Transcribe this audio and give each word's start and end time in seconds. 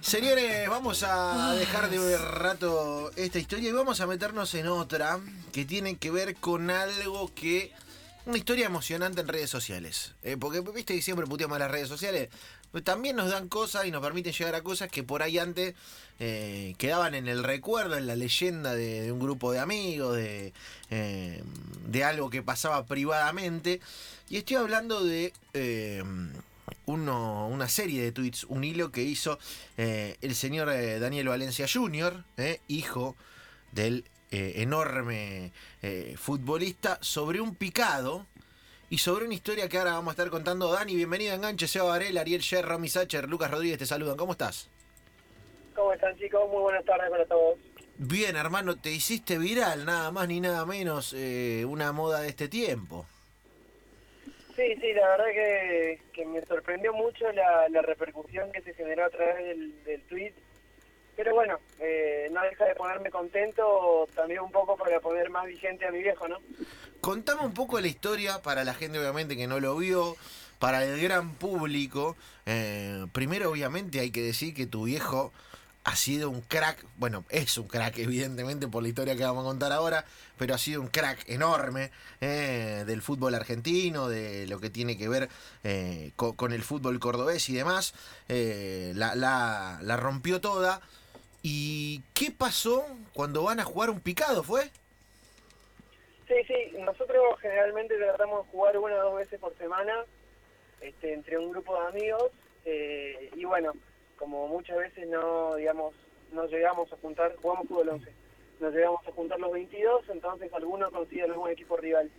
Señores, 0.00 0.68
vamos 0.68 1.02
a 1.02 1.54
dejar 1.54 1.90
de 1.90 1.98
ver 1.98 2.20
rato 2.20 3.10
esta 3.16 3.38
historia 3.38 3.70
y 3.70 3.72
vamos 3.72 4.00
a 4.00 4.06
meternos 4.06 4.54
en 4.54 4.68
otra 4.68 5.18
que 5.52 5.64
tiene 5.64 5.96
que 5.96 6.10
ver 6.10 6.36
con 6.36 6.70
algo 6.70 7.32
que. 7.34 7.72
Una 8.26 8.36
historia 8.36 8.66
emocionante 8.66 9.22
en 9.22 9.28
redes 9.28 9.48
sociales. 9.48 10.12
Eh, 10.22 10.36
porque 10.38 10.60
viste 10.60 10.94
que 10.94 11.00
siempre 11.00 11.26
puteamos 11.26 11.58
las 11.58 11.70
redes 11.70 11.88
sociales. 11.88 12.28
Pues 12.70 12.84
también 12.84 13.16
nos 13.16 13.30
dan 13.30 13.48
cosas 13.48 13.86
y 13.86 13.90
nos 13.90 14.02
permiten 14.02 14.34
llegar 14.34 14.54
a 14.54 14.60
cosas 14.60 14.90
que 14.90 15.02
por 15.02 15.22
ahí 15.22 15.38
antes 15.38 15.74
eh, 16.20 16.74
quedaban 16.76 17.14
en 17.14 17.26
el 17.26 17.42
recuerdo, 17.42 17.96
en 17.96 18.06
la 18.06 18.16
leyenda 18.16 18.74
de, 18.74 19.02
de 19.02 19.12
un 19.12 19.18
grupo 19.18 19.52
de 19.52 19.60
amigos, 19.60 20.14
de, 20.14 20.52
eh, 20.90 21.42
de 21.86 22.04
algo 22.04 22.28
que 22.28 22.42
pasaba 22.42 22.84
privadamente. 22.84 23.80
Y 24.28 24.36
estoy 24.36 24.56
hablando 24.56 25.02
de 25.02 25.32
eh, 25.54 26.02
uno, 26.86 27.48
una 27.48 27.68
serie 27.68 28.02
de 28.02 28.12
tweets, 28.12 28.44
un 28.44 28.64
hilo 28.64 28.90
que 28.90 29.02
hizo 29.02 29.38
eh, 29.76 30.16
el 30.20 30.34
señor 30.34 30.70
eh, 30.70 30.98
Daniel 30.98 31.28
Valencia 31.28 31.66
Jr., 31.72 32.24
eh, 32.36 32.60
hijo 32.68 33.16
del 33.72 34.04
eh, 34.30 34.54
enorme 34.56 35.52
eh, 35.82 36.14
futbolista, 36.18 36.98
sobre 37.00 37.40
un 37.40 37.54
picado 37.54 38.26
y 38.90 38.98
sobre 38.98 39.24
una 39.24 39.34
historia 39.34 39.68
que 39.68 39.78
ahora 39.78 39.92
vamos 39.92 40.12
a 40.12 40.12
estar 40.12 40.30
contando. 40.30 40.72
Dani, 40.72 40.94
bienvenido 40.94 41.32
a 41.32 41.36
Enganche, 41.36 41.68
Seba 41.68 41.88
Varela, 41.88 42.22
Ariel 42.22 42.40
Sher, 42.40 42.64
Romy 42.64 42.88
Sacher, 42.88 43.28
Lucas 43.28 43.50
Rodríguez, 43.50 43.78
te 43.78 43.86
saludan. 43.86 44.16
¿Cómo 44.16 44.32
estás? 44.32 44.68
¿Cómo 45.74 45.92
están 45.92 46.16
chicos? 46.18 46.40
Muy 46.50 46.60
buenas 46.60 46.84
tardes 46.84 47.10
para 47.10 47.24
todos. 47.26 47.58
Bien, 47.98 48.36
hermano, 48.36 48.76
te 48.76 48.92
hiciste 48.92 49.38
viral, 49.38 49.84
nada 49.84 50.10
más 50.10 50.28
ni 50.28 50.40
nada 50.40 50.64
menos, 50.64 51.12
eh, 51.16 51.64
una 51.66 51.92
moda 51.92 52.20
de 52.20 52.28
este 52.28 52.48
tiempo. 52.48 53.06
Sí, 54.58 54.74
sí, 54.80 54.92
la 54.92 55.10
verdad 55.10 55.26
que, 55.26 56.00
que 56.12 56.26
me 56.26 56.44
sorprendió 56.44 56.92
mucho 56.92 57.30
la, 57.30 57.68
la 57.68 57.80
repercusión 57.80 58.50
que 58.50 58.60
se 58.60 58.74
generó 58.74 59.04
a 59.04 59.08
través 59.08 59.36
del, 59.36 59.84
del 59.84 60.02
tweet. 60.02 60.32
Pero 61.14 61.32
bueno, 61.32 61.60
eh, 61.78 62.28
no 62.32 62.42
deja 62.42 62.64
de 62.64 62.74
ponerme 62.74 63.08
contento 63.08 64.08
también 64.16 64.40
un 64.40 64.50
poco 64.50 64.76
para 64.76 64.98
poner 64.98 65.30
más 65.30 65.46
vigente 65.46 65.86
a 65.86 65.92
mi 65.92 66.02
viejo, 66.02 66.26
¿no? 66.26 66.38
Contame 67.00 67.42
un 67.42 67.54
poco 67.54 67.80
la 67.80 67.86
historia 67.86 68.42
para 68.42 68.64
la 68.64 68.74
gente 68.74 68.98
obviamente 68.98 69.36
que 69.36 69.46
no 69.46 69.60
lo 69.60 69.76
vio, 69.76 70.16
para 70.58 70.82
el 70.82 71.00
gran 71.00 71.34
público. 71.36 72.16
Eh, 72.44 73.06
primero 73.12 73.52
obviamente 73.52 74.00
hay 74.00 74.10
que 74.10 74.22
decir 74.22 74.54
que 74.54 74.66
tu 74.66 74.86
viejo 74.86 75.32
ha 75.88 75.96
sido 75.96 76.28
un 76.28 76.42
crack, 76.42 76.84
bueno, 76.96 77.24
es 77.30 77.56
un 77.56 77.66
crack 77.66 77.96
evidentemente 77.98 78.68
por 78.68 78.82
la 78.82 78.90
historia 78.90 79.16
que 79.16 79.24
vamos 79.24 79.42
a 79.44 79.48
contar 79.48 79.72
ahora, 79.72 80.04
pero 80.36 80.54
ha 80.54 80.58
sido 80.58 80.82
un 80.82 80.88
crack 80.88 81.26
enorme 81.28 81.90
eh, 82.20 82.84
del 82.86 83.00
fútbol 83.00 83.34
argentino, 83.34 84.06
de 84.08 84.46
lo 84.48 84.60
que 84.60 84.68
tiene 84.68 84.98
que 84.98 85.08
ver 85.08 85.30
eh, 85.64 86.12
co- 86.14 86.36
con, 86.36 86.52
el 86.52 86.62
fútbol 86.62 87.00
cordobés 87.00 87.48
y 87.48 87.54
demás. 87.54 87.94
Eh, 88.28 88.92
la, 88.96 89.14
la- 89.14 89.78
la 89.82 89.96
rompió 89.96 90.40
toda. 90.42 90.80
¿Y 91.42 92.02
qué 92.12 92.30
pasó 92.32 92.84
cuando 93.14 93.44
van 93.44 93.60
a 93.60 93.64
jugar 93.64 93.88
un 93.88 94.00
picado, 94.00 94.42
fue? 94.42 94.70
Sí, 96.26 96.34
sí, 96.46 96.76
nosotros 96.80 97.40
generalmente 97.40 97.96
tratamos 97.96 98.44
de 98.44 98.50
jugar 98.52 98.76
una 98.76 98.96
o 98.96 99.02
dos 99.04 99.16
veces 99.16 99.40
por 99.40 99.56
semana 99.56 100.04
este, 100.82 101.14
entre 101.14 101.38
un 101.38 101.50
grupo 101.50 101.80
de 101.80 101.88
amigos 101.88 102.24
eh, 102.66 103.30
y 103.34 103.44
bueno, 103.46 103.72
como 104.18 104.48
muchas 104.48 104.76
veces 104.78 105.08
no, 105.08 105.54
digamos, 105.56 105.94
no 106.32 106.46
llegamos 106.46 106.92
a 106.92 106.96
juntar, 106.96 107.34
jugamos 107.40 107.68
fútbol 107.68 107.88
11, 107.90 108.12
no 108.60 108.70
llegamos 108.70 109.06
a 109.06 109.12
juntar 109.12 109.38
los 109.40 109.52
22, 109.52 110.08
entonces 110.10 110.52
alguno 110.52 110.90
consigue 110.90 111.22
algún 111.22 111.50
equipo 111.50 111.76
rival. 111.76 112.10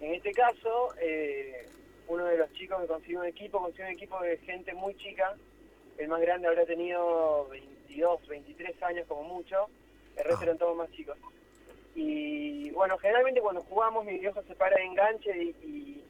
En 0.00 0.14
este 0.14 0.32
caso, 0.32 0.94
eh, 1.00 1.66
uno 2.08 2.24
de 2.26 2.38
los 2.38 2.52
chicos 2.54 2.80
que 2.80 2.86
consiguió 2.88 3.20
un 3.20 3.26
equipo, 3.26 3.60
consiguió 3.60 3.86
un 3.86 3.92
equipo 3.92 4.20
de 4.20 4.36
gente 4.38 4.72
muy 4.74 4.96
chica, 4.96 5.36
el 5.98 6.08
más 6.08 6.20
grande 6.20 6.48
habrá 6.48 6.64
tenido 6.64 7.46
22, 7.48 8.26
23 8.26 8.82
años 8.82 9.06
como 9.06 9.22
mucho, 9.24 9.66
el 10.16 10.24
resto 10.24 10.40
Ah. 10.40 10.44
eran 10.44 10.58
todos 10.58 10.76
más 10.76 10.90
chicos. 10.92 11.16
Y 11.94 12.70
bueno, 12.70 12.96
generalmente 12.98 13.40
cuando 13.40 13.60
jugamos 13.62 14.04
mi 14.04 14.18
viejo 14.18 14.42
se 14.42 14.54
para 14.54 14.76
de 14.76 14.84
enganche 14.84 15.36
y, 15.36 15.48
y- 15.62 16.04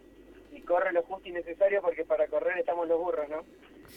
y 0.57 0.61
corre 0.61 0.93
lo 0.93 1.03
justo 1.03 1.29
y 1.29 1.33
necesario 1.33 1.83
porque 1.83 2.05
para 2.05 2.27
correr 2.29 2.59
estamos 2.59 2.87
los 2.87 3.01
burros, 3.01 3.29
¿no? 3.29 3.45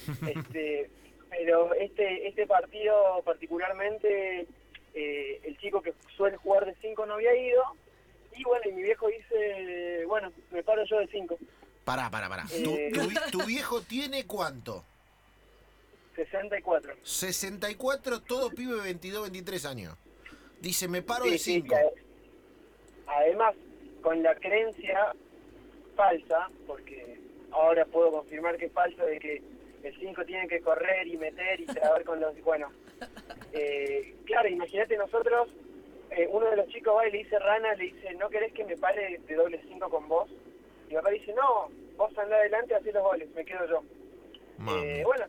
Este, 0.28 0.90
pero 1.30 1.74
este 1.74 2.28
este 2.28 2.46
partido 2.47 3.22
particularmente, 3.24 4.47
eh, 4.94 5.40
el 5.44 5.58
chico 5.59 5.81
que 5.81 5.94
suele 6.16 6.38
jugar 6.38 6.66
de 6.66 6.75
5 6.81 7.06
no 7.06 7.16
había 7.16 7.36
ido. 7.36 7.63
Y 8.38 8.44
bueno, 8.44 8.63
y 8.69 8.74
mi 8.74 8.84
viejo 8.84 9.08
dice, 9.08 10.03
bueno, 10.08 10.31
me 10.52 10.62
paro 10.64 10.84
yo 10.85 11.00
de 11.00 11.08
5, 11.08 11.38
Pará, 11.85 12.09
pará, 12.09 12.28
pará. 12.28 12.44
Eh. 12.52 12.91
¿Tu, 12.91 13.00
tu 13.00 13.09
tu 13.40 13.46
viejo 13.46 13.81
tiene 13.81 14.25
cuánto? 14.25 14.84
64. 16.16 16.94
64, 17.03 18.22
todo 18.22 18.50
pibe 18.50 18.81
22, 18.81 19.24
23 19.24 19.66
años. 19.66 19.96
Dice, 20.62 20.88
me 20.88 21.02
paro 21.02 21.25
Sí, 21.25 21.31
de 21.31 21.38
sí, 21.38 21.53
5. 21.62 21.68
que 21.68 21.75
ade- 21.75 21.94
Además, 23.08 23.56
con 24.02 24.24
la 24.24 24.34
creencia 24.35 25.14
falsa, 25.96 26.50
porque 26.66 27.19
ahora 27.52 27.85
puedo 27.85 28.12
confirmar 28.12 28.58
que 28.58 28.66
es 28.66 28.72
falso, 28.74 29.06
de 29.06 29.19
que 29.19 29.41
el 29.88 30.00
5 30.00 30.25
tiene 30.25 30.47
que 30.47 30.62
correr 30.62 31.07
y 31.07 31.18
meter 31.18 31.59
y 31.59 31.66
trabar 31.66 32.03
con 32.03 32.19
los... 32.19 32.40
Bueno, 32.44 32.72
eh, 33.53 34.16
claro, 34.25 34.50
imagínate 34.50 34.97
nosotros, 34.97 35.50
eh, 36.12 36.28
uno 36.31 36.50
de 36.50 36.57
los 36.57 36.68
chicos 36.69 36.96
va 36.96 37.07
y 37.07 37.12
le 37.12 37.18
dice 37.19 37.38
Rana, 37.40 37.73
le 37.75 37.85
dice, 37.85 38.13
¿no 38.16 38.29
querés 38.29 38.53
que 38.53 38.66
me 38.66 38.78
pare 38.78 39.19
de 39.19 39.35
doble 39.35 39.62
5 39.68 39.90
con 39.90 40.07
vos? 40.07 40.29
Y 40.85 40.90
mi 40.90 40.96
papá 40.96 41.09
dice, 41.12 41.34
no, 41.34 41.69
vos 41.97 42.18
andá 42.18 42.38
adelante, 42.38 42.75
hacé 42.75 42.91
los 42.91 43.03
goles, 43.03 43.29
me 43.35 43.46
quedo 43.46 43.68
yo. 43.68 43.84
Eh, 44.78 45.03
bueno, 45.03 45.25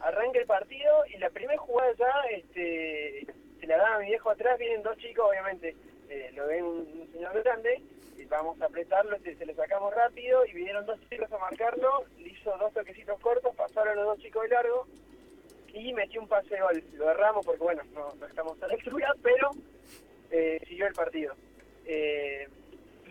arranca 0.00 0.38
el 0.38 0.46
partido 0.46 1.06
y 1.06 1.18
la 1.18 1.30
primera 1.30 1.58
jugada 1.58 1.92
ya 1.98 2.12
este, 2.30 3.26
se 3.60 3.66
la 3.66 3.76
da 3.76 3.94
a 3.94 3.98
mi 3.98 4.06
viejo 4.06 4.30
atrás, 4.30 4.58
vienen 4.58 4.82
dos 4.82 4.96
chicos, 4.98 5.26
obviamente, 5.28 5.74
eh, 6.08 6.30
lo 6.34 6.46
ven 6.46 6.64
un, 6.64 6.78
un 7.00 7.12
señor 7.12 7.42
grande, 7.42 7.80
vamos 8.26 8.60
a 8.60 8.66
apretarlo, 8.66 9.18
se, 9.20 9.36
se 9.36 9.46
lo 9.46 9.54
sacamos 9.54 9.94
rápido 9.94 10.44
y 10.46 10.52
vinieron 10.52 10.86
dos 10.86 10.98
chicos 11.08 11.30
a 11.32 11.38
marcarlo, 11.38 12.04
le 12.18 12.28
hizo 12.28 12.56
dos 12.58 12.72
toquecitos 12.72 13.18
cortos, 13.20 13.54
pasaron 13.54 13.96
los 13.96 14.06
dos 14.06 14.18
chicos 14.18 14.42
de 14.42 14.48
largo 14.48 14.86
y 15.72 15.92
metió 15.92 16.20
un 16.20 16.28
pase 16.28 16.60
gol. 16.60 16.82
Lo 16.94 17.10
erramos 17.10 17.44
porque, 17.44 17.62
bueno, 17.62 17.82
no, 17.94 18.26
estamos 18.26 18.62
a 18.62 18.66
la 18.66 18.74
altura, 18.74 19.14
pero 19.22 19.50
eh, 20.30 20.60
siguió 20.68 20.86
el 20.86 20.94
partido. 20.94 21.34
Eh, 21.84 22.48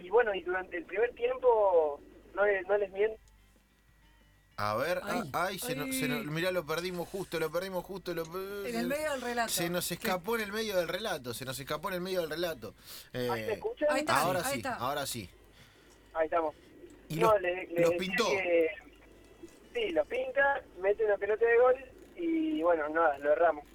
y 0.01 0.09
bueno, 0.09 0.33
y 0.33 0.41
durante 0.41 0.77
el 0.77 0.85
primer 0.85 1.11
tiempo, 1.13 1.99
no 2.33 2.45
les 2.77 2.91
miento, 2.91 3.19
A 4.57 4.75
ver, 4.75 4.99
Ay, 5.03 5.21
ah, 5.33 5.45
ay, 5.47 5.57
se 5.59 5.75
nos, 5.75 5.95
se 5.95 6.07
nos- 6.07 6.19
ay. 6.19 6.27
mirá, 6.27 6.51
lo 6.51 6.63
perdimos 6.65 7.07
justo, 7.09 7.39
lo 7.39 7.51
perdimos 7.51 7.83
justo. 7.83 8.13
Lo, 8.13 8.23
En 8.65 8.75
el 8.75 8.87
medio 8.87 9.11
del 9.11 9.21
relato. 9.21 9.49
Se 9.51 9.69
nos 9.69 9.91
escapó 9.91 10.35
en 10.35 10.41
el 10.41 10.51
medio 10.51 10.77
del 10.77 10.87
relato, 10.87 11.33
se 11.33 11.45
nos 11.45 11.59
escapó 11.59 11.87
en 11.89 11.95
el 11.95 12.01
medio 12.01 12.21
del 12.21 12.29
relato. 12.29 12.75
Eh, 13.13 13.27
¿ahí 13.31 13.45
se 13.45 13.53
escucha? 13.53 13.85
Ahí 13.89 13.99
está. 14.01 14.21
ahora 14.21 14.39
ahí 14.45 14.51
sí, 14.53 14.57
está. 14.57 14.75
ahora 14.75 15.05
sí. 15.07 15.29
Ahí 16.13 16.25
estamos. 16.25 16.53
Y 17.09 17.15
no, 17.15 17.31
los, 17.33 17.41
le, 17.41 17.67
le 17.67 17.81
los 17.81 17.93
pintó. 17.95 18.29
que- 18.29 18.69
sí, 19.73 19.89
los 19.91 20.05
pinta, 20.07 20.61
mete 20.79 21.05
una 21.05 21.17
pelota 21.17 21.45
de 21.45 21.57
gol 21.57 21.75
y 22.17 22.61
bueno, 22.61 22.87
nada, 22.89 23.17
lo 23.17 23.31
erramos. 23.31 23.65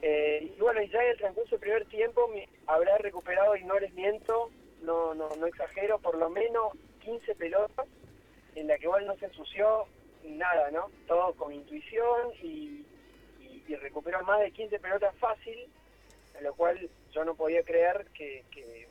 Eh, 0.00 0.52
y 0.56 0.60
bueno, 0.60 0.82
y 0.82 0.88
ya 0.88 1.00
en 1.00 1.10
el 1.12 1.16
transcurso 1.18 1.50
del 1.52 1.60
primer 1.60 1.84
tiempo 1.86 2.26
mi- 2.28 2.44
habrá 2.66 2.98
recuperado, 2.98 3.54
y 3.56 3.62
no 3.64 3.78
les 3.78 3.92
miento, 3.94 4.50
no, 4.82 5.14
no, 5.14 5.28
no 5.36 5.46
exagero, 5.46 5.98
por 6.00 6.16
lo 6.18 6.28
menos 6.28 6.72
15 7.04 7.34
pelotas 7.36 7.86
en 8.54 8.66
la 8.66 8.76
que 8.78 8.84
igual 8.84 9.06
no 9.06 9.16
se 9.16 9.26
ensució 9.26 9.86
nada, 10.24 10.70
¿no? 10.70 10.90
Todo 11.06 11.34
con 11.34 11.52
intuición 11.52 12.32
y, 12.42 12.84
y, 13.40 13.64
y 13.66 13.76
recuperó 13.76 14.22
más 14.22 14.40
de 14.40 14.50
15 14.50 14.78
pelotas 14.78 15.14
fácil, 15.16 15.68
en 16.36 16.44
lo 16.44 16.54
cual 16.54 16.88
yo 17.12 17.24
no 17.24 17.34
podía 17.34 17.62
creer 17.62 18.06
que, 18.14 18.44
que 18.50 18.88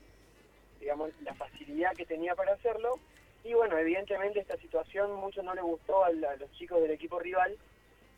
digamos, 0.79 1.11
la 1.21 1.33
facilidad 1.35 1.93
que 1.95 2.05
tenía 2.05 2.35
para 2.35 2.53
hacerlo. 2.53 2.99
Y 3.43 3.53
bueno, 3.53 3.77
evidentemente 3.77 4.39
esta 4.39 4.57
situación 4.57 5.13
mucho 5.13 5.41
no 5.41 5.53
le 5.55 5.61
gustó 5.61 6.03
a, 6.03 6.11
los 6.11 6.51
chicos 6.53 6.81
del 6.81 6.91
equipo 6.91 7.19
rival, 7.19 7.57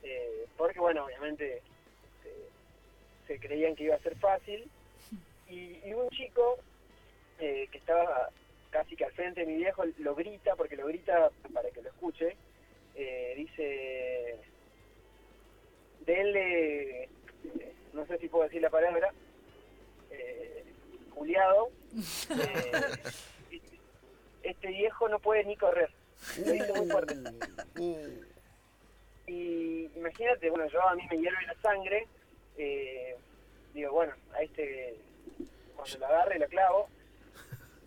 eh, 0.02 0.48
porque 0.58 0.80
bueno, 0.80 1.06
obviamente 1.06 1.62
eh, 2.26 2.50
se 3.28 3.40
creían 3.40 3.76
que 3.76 3.86
iba 3.86 3.96
a 3.96 4.00
ser 4.00 4.16
fácil. 4.18 4.70
Y, 5.50 5.80
y 5.86 5.94
un 5.94 6.10
chico 6.10 6.58
eh, 7.40 7.68
que 7.72 7.78
estaba 7.78 8.30
casi 8.74 8.96
que 8.96 9.06
al 9.06 9.12
frente 9.12 9.42
de 9.42 9.46
mi 9.46 9.58
viejo 9.58 9.84
lo 10.00 10.16
grita, 10.16 10.56
porque 10.56 10.76
lo 10.76 10.88
grita 10.88 11.30
para 11.54 11.70
que 11.70 11.84
lo 11.84 11.90
escuche, 11.90 12.36
eh, 12.96 13.34
dice, 13.38 14.40
denle, 16.06 17.08
no 17.94 18.06
sé 18.08 18.18
si 18.18 18.28
puedo 18.28 18.46
decir 18.46 18.64
la 18.64 18.72
palabra, 18.72 19.14
eh, 20.10 20.64
Juliado, 21.12 21.70
eh, 22.32 23.62
este 24.42 24.68
viejo 24.70 25.08
no 25.08 25.20
puede 25.20 25.44
ni 25.44 25.56
correr. 25.56 25.92
Lo 26.44 26.52
dice 26.52 26.74
muy 26.74 26.90
fuerte. 26.90 27.16
Y 29.26 29.90
imagínate, 29.96 30.50
bueno, 30.50 30.68
yo 30.68 30.86
a 30.86 30.96
mí 30.96 31.04
me 31.10 31.18
hierve 31.18 31.46
la 31.46 31.56
sangre, 31.62 32.06
eh, 32.58 33.16
digo, 33.74 33.94
bueno, 33.94 34.14
a 34.34 34.42
este, 34.42 34.98
cuando 35.78 35.98
lo 35.98 36.06
agarre 36.08 36.40
lo 36.40 36.48
clavo, 36.48 36.90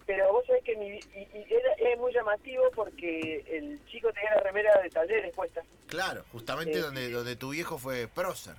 pero 0.06 0.32
vos 0.32 0.46
sabés 0.46 0.62
que 0.62 0.76
mi, 0.76 0.88
y, 0.98 1.28
y 1.34 1.46
era, 1.52 1.72
es 1.74 1.98
muy 1.98 2.12
llamativo 2.12 2.64
porque 2.74 3.44
el 3.48 3.84
chico 3.86 4.12
tenía 4.12 4.34
la 4.36 4.40
remera 4.42 4.80
de 4.82 4.88
talleres 4.90 5.34
puesta. 5.34 5.62
Claro, 5.88 6.24
justamente 6.32 6.78
Eh, 6.78 6.82
donde, 6.82 7.10
donde 7.10 7.36
tu 7.36 7.50
viejo 7.50 7.76
fue 7.78 8.06
prócer. 8.08 8.54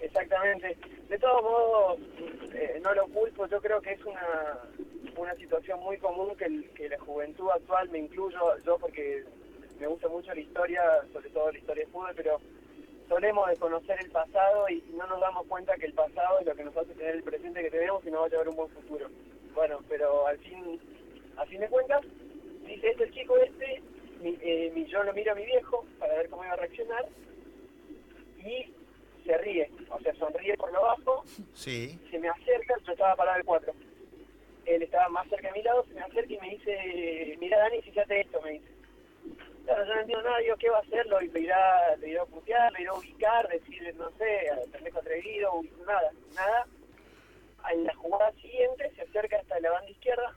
Exactamente. 0.00 0.76
De 1.08 1.18
todos 1.18 1.42
modos, 1.42 1.98
eh, 2.54 2.80
no 2.82 2.94
lo 2.94 3.06
culpo, 3.08 3.46
yo 3.46 3.60
creo 3.60 3.80
que 3.80 3.92
es 3.92 4.04
una, 4.04 4.58
una 5.16 5.34
situación 5.36 5.80
muy 5.80 5.98
común 5.98 6.36
que, 6.36 6.44
el- 6.44 6.70
que 6.70 6.88
la 6.88 6.98
juventud 6.98 7.48
actual, 7.50 7.88
me 7.90 7.98
incluyo 7.98 8.58
yo 8.64 8.78
porque 8.78 9.24
me 9.80 9.86
gusta 9.86 10.08
mucho 10.08 10.32
la 10.34 10.40
historia, 10.40 10.82
sobre 11.12 11.30
todo 11.30 11.50
la 11.50 11.58
historia 11.58 11.84
de 11.84 11.90
fútbol, 11.90 12.12
pero 12.16 12.40
solemos 13.08 13.48
desconocer 13.48 13.98
el 14.00 14.10
pasado 14.10 14.68
y 14.68 14.82
no 14.94 15.06
nos 15.06 15.20
damos 15.20 15.46
cuenta 15.46 15.76
que 15.76 15.86
el 15.86 15.92
pasado 15.94 16.38
es 16.40 16.46
lo 16.46 16.54
que 16.54 16.64
nos 16.64 16.76
hace 16.76 16.94
tener 16.94 17.16
el 17.16 17.22
presente 17.22 17.62
que 17.62 17.70
tenemos 17.70 18.04
y 18.06 18.10
nos 18.10 18.22
va 18.22 18.26
a 18.26 18.28
llevar 18.30 18.48
un 18.48 18.56
buen 18.56 18.70
futuro. 18.70 19.08
Bueno, 19.54 19.80
pero 19.88 20.26
al 20.26 20.38
fin, 20.38 20.80
a 21.36 21.46
fin 21.46 21.60
de 21.60 21.68
cuentas, 21.68 22.02
dice 22.66 22.90
este 22.90 23.10
chico 23.12 23.36
este, 23.38 23.82
mi- 24.20 24.38
eh, 24.40 24.70
mi- 24.74 24.86
yo 24.86 25.02
lo 25.04 25.12
miro 25.12 25.32
a 25.32 25.34
mi 25.36 25.44
viejo 25.46 25.84
para 25.98 26.14
ver 26.16 26.28
cómo 26.28 26.44
iba 26.44 26.54
a 26.54 26.56
reaccionar 26.56 27.06
y 28.38 28.72
se 29.24 29.38
ríe, 29.38 29.70
o 29.90 29.98
sea, 30.00 30.14
sonríe 30.16 30.56
por 30.56 30.72
lo 30.72 30.82
bajo, 30.82 31.24
Sí. 31.52 31.98
se 32.10 32.18
me 32.18 32.28
acerca, 32.28 32.74
yo 32.84 32.92
estaba 32.92 33.14
parado 33.16 33.38
el 33.38 33.44
4. 33.44 33.72
Él 34.66 34.82
estaba 34.82 35.08
más 35.10 35.28
cerca 35.28 35.48
de 35.48 35.54
mi 35.54 35.62
lado, 35.62 35.84
se 35.86 35.94
me 35.94 36.00
acerca 36.00 36.32
y 36.32 36.38
me 36.38 36.50
dice, 36.50 37.36
mira 37.38 37.58
Dani, 37.58 37.80
fíjate 37.82 38.20
esto, 38.20 38.40
me 38.42 38.52
dice. 38.52 38.74
Claro, 39.64 39.84
yo 39.86 39.94
no 39.94 40.00
entiendo 40.00 40.24
nada, 40.24 40.38
digo, 40.38 40.56
¿qué 40.58 40.68
va 40.68 40.78
a 40.78 40.80
hacer? 40.80 41.06
Lo, 41.06 41.20
lo 41.20 41.38
irá, 41.38 41.96
lo 41.96 42.06
irá 42.06 42.22
a 42.22 42.26
putear, 42.26 42.72
lo 42.72 42.80
irá 42.80 42.90
a 42.90 42.98
ubicar, 42.98 43.48
decir, 43.48 43.94
no 43.96 44.10
sé, 44.18 44.50
a 44.50 44.56
pendejo 44.72 44.98
atrevido, 44.98 45.50
nada, 45.86 46.10
nada. 46.34 46.66
En 47.72 47.84
la 47.84 47.94
jugada 47.94 48.30
siguiente 48.32 48.90
se 48.94 49.02
acerca 49.02 49.38
hasta 49.38 49.58
la 49.60 49.70
banda 49.70 49.90
izquierda, 49.90 50.34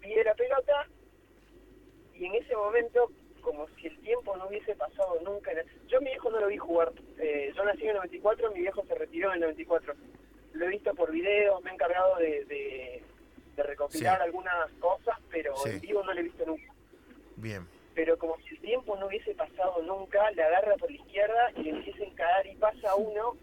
pide 0.00 0.24
la 0.24 0.34
pelota 0.34 0.86
y 2.14 2.24
en 2.26 2.34
ese 2.36 2.54
momento, 2.56 3.10
como 3.40 3.68
si 3.76 3.86
el 3.88 3.98
tiempo 4.00 4.36
no 4.36 4.46
hubiese 4.46 4.74
pasado 4.76 5.20
nunca. 5.24 5.50
Yo 5.88 5.98
a 5.98 6.00
mi 6.00 6.06
viejo 6.10 6.30
no 6.30 6.40
lo 6.40 6.46
vi 6.46 6.56
jugar. 6.56 6.92
Eh, 7.18 7.52
yo 7.54 7.64
nací 7.64 7.82
en 7.82 7.90
el 7.90 7.96
94, 7.96 8.50
mi 8.52 8.60
viejo 8.60 8.84
se 8.86 8.94
retiró 8.94 9.28
en 9.28 9.34
el 9.34 9.40
94. 9.40 9.94
Lo 10.54 10.64
he 10.66 10.68
visto 10.68 10.94
por 10.94 11.10
videos, 11.12 11.62
me 11.62 11.70
he 11.70 11.74
encargado 11.74 12.16
de, 12.16 12.44
de, 12.46 13.02
de 13.56 13.62
recopilar 13.62 14.16
Sí. 14.18 14.22
algunas 14.24 14.70
cosas, 14.80 15.16
pero 15.30 15.56
Sí. 15.56 15.70
en 15.70 15.80
vivo 15.80 16.02
no 16.04 16.12
lo 16.14 16.20
he 16.20 16.24
visto 16.24 16.44
nunca. 16.46 16.72
Bien. 17.36 17.66
Pero 17.94 18.16
como 18.16 18.36
si 18.38 18.54
el 18.54 18.60
tiempo 18.60 18.96
no 18.96 19.06
hubiese 19.06 19.34
pasado 19.34 19.82
nunca, 19.82 20.30
le 20.30 20.42
agarra 20.42 20.76
por 20.76 20.90
la 20.90 20.96
izquierda 20.96 21.50
y 21.56 21.62
le 21.64 21.70
empieza 21.70 22.02
a 22.02 22.06
encarar 22.06 22.46
y 22.46 22.54
pasa 22.56 22.94
uno, 22.94 23.36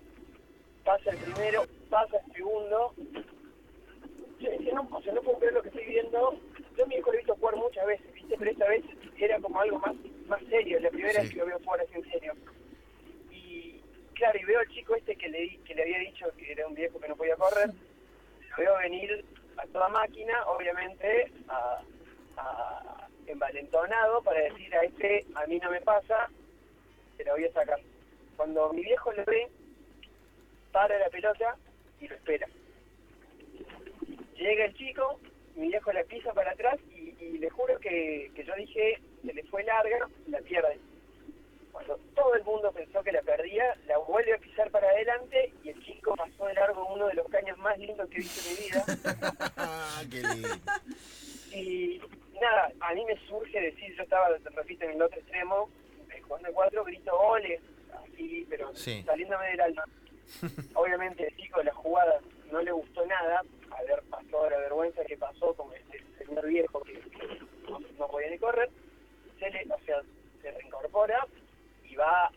pasa 0.84 1.12
el 1.12 1.18
primero, 1.18 1.66
pasa 1.96 2.18
el 2.28 2.34
segundo. 2.34 2.94
Yo 4.40 4.74
no, 4.74 4.88
o 4.92 5.02
sea, 5.02 5.14
no 5.14 5.22
puedo 5.22 5.40
creer 5.40 5.54
lo 5.54 5.62
que 5.62 5.70
estoy 5.70 5.86
viendo. 5.86 6.38
Yo 6.76 6.84
a 6.84 6.88
mi 6.88 6.96
hijo 6.96 7.10
lo 7.10 7.14
he 7.14 7.18
visto 7.20 7.36
jugar 7.36 7.56
muchas 7.56 7.86
veces, 7.88 8.14
¿viste? 8.14 8.36
Pero 8.38 8.52
esta 8.52 8.68
vez 8.68 8.84
era 9.18 9.40
como 9.40 9.62
algo 9.62 9.80
más 9.80 9.96
más 10.28 10.42
serio, 10.50 10.80
la 10.80 10.90
primera 10.90 11.14
Sí. 11.14 11.20
vez 11.22 11.30
que 11.30 11.38
lo 11.38 11.46
veo 11.46 11.60
jugar 11.64 11.80
así 11.82 11.94
en 11.96 12.12
serio. 12.12 12.34
Y 13.32 13.80
claro, 14.16 14.38
y 14.40 14.44
veo 14.44 14.60
al 14.60 14.68
chico 14.70 14.96
este 14.96 15.16
que 15.16 15.30
le, 15.30 15.58
que 15.64 15.76
le 15.76 15.84
había 15.84 16.00
dicho 16.00 16.26
que 16.36 16.52
era 16.52 16.68
un 16.68 16.74
viejo 16.74 17.00
que 17.00 17.08
no 17.08 17.16
podía 17.16 17.36
correr, 17.38 17.70
lo 17.70 18.58
veo 18.58 18.78
venir 18.80 19.24
a 19.58 19.66
toda 19.68 19.88
máquina, 19.90 20.34
obviamente, 20.48 21.32
a, 21.48 21.82
a- 22.38 23.08
envalentonado 23.28 24.22
para 24.24 24.42
decir 24.42 24.76
a 24.76 24.82
este, 24.84 25.26
a 25.36 25.46
mí 25.48 25.60
no 25.60 25.70
me 25.72 25.82
pasa, 25.82 26.30
te 27.18 27.24
la 27.24 27.34
voy 27.34 27.46
a 27.46 27.54
sacar. 27.54 27.80
Cuando 28.36 28.74
mi 28.74 28.82
viejo 28.84 29.12
lo 29.14 29.24
ve, 29.26 29.48
para 30.72 30.98
la 31.00 31.10
pelota 31.10 31.56
y 32.02 32.08
lo 32.08 32.16
espera. 32.16 32.48
Llega 34.38 34.66
el 34.66 34.74
chico, 34.76 35.20
mi 35.56 35.68
viejo 35.70 35.92
la 35.94 36.04
pisa 36.04 36.34
para 36.34 36.52
atrás 36.52 36.78
y, 36.96 37.16
y 37.24 37.38
le 37.38 37.50
juro 37.50 37.80
que, 37.80 38.32
que 38.36 38.44
yo 38.44 38.54
dije, 38.56 39.00
se 39.26 39.34
le 39.34 39.44
fue 39.44 39.64
larga, 39.64 40.08
la 40.28 40.40
pierde. 40.40 40.80
Cuando 41.72 41.98
todo 42.16 42.36
el 42.36 42.44
mundo 42.44 42.72
pensó 42.72 43.04
que 43.04 43.12
la 43.12 43.22
perdía, 43.22 43.76
la 43.88 43.98
vuelve 43.98 44.34
a 44.34 44.38
pisar 44.38 44.70
para 44.72 44.90
adelante 44.90 45.54
y 45.64 45.70
el 45.70 45.84
chico 45.84 46.16
pasó 46.16 46.46
de 46.46 46.54
largo 46.54 46.86
uno 46.94 47.08
de 47.08 47.16
los 47.16 47.28
caños 47.30 47.58
más 47.58 47.78
lindos 47.78 48.10
que 48.10 48.18
he 48.18 48.20
visto 48.22 48.42
en 48.50 48.56
mi 48.56 48.66
vida. 48.68 48.86
Qué 50.12 50.22
lindo. 50.22 50.50
Y 51.52 52.02
nada, 52.42 52.72
a 52.82 52.94
mí 52.94 53.04
me 53.06 53.18
surge 53.28 53.60
decir, 53.60 53.94
yo 53.96 54.04
estaba, 54.04 54.30
repito, 54.56 54.86
en 54.86 54.92
el 54.92 55.02
otro 55.02 55.20
extremo, 55.20 55.70
jugando 56.28 56.50
4, 56.54 56.84
grito 56.86 57.14
ole, 57.20 57.60
así, 58.04 58.46
pero 58.50 58.74
Sí. 58.76 59.04
saliéndome 59.06 59.48
del 59.48 59.62
alma. 59.62 59.84
Obviamente 60.74 61.28
el 61.28 61.36
chico 61.38 61.60
de 61.60 61.66
la 61.66 61.74
jugada 61.74 62.20
no 62.52 62.62
le 62.62 62.72
gustó 62.72 63.06
nada, 63.06 63.42
haber 63.72 64.02
pasado 64.04 64.50
la 64.50 64.58
vergüenza 64.58 65.04
que 65.06 65.18
pasó 65.18 65.54
con 65.54 65.74
este 65.74 66.04
señor 66.18 66.48
viejo 66.48 66.82
que 66.82 67.02
no, 67.70 67.80
no 67.80 68.08
podía 68.08 68.30
ni 68.30 68.38
correr, 68.38 68.70
se 69.40 69.50
le, 69.50 69.66
o 69.74 69.80
sea, 69.86 70.02
se 70.42 70.52
reincorpora 70.52 71.28
y 71.84 71.96
va 71.96 72.32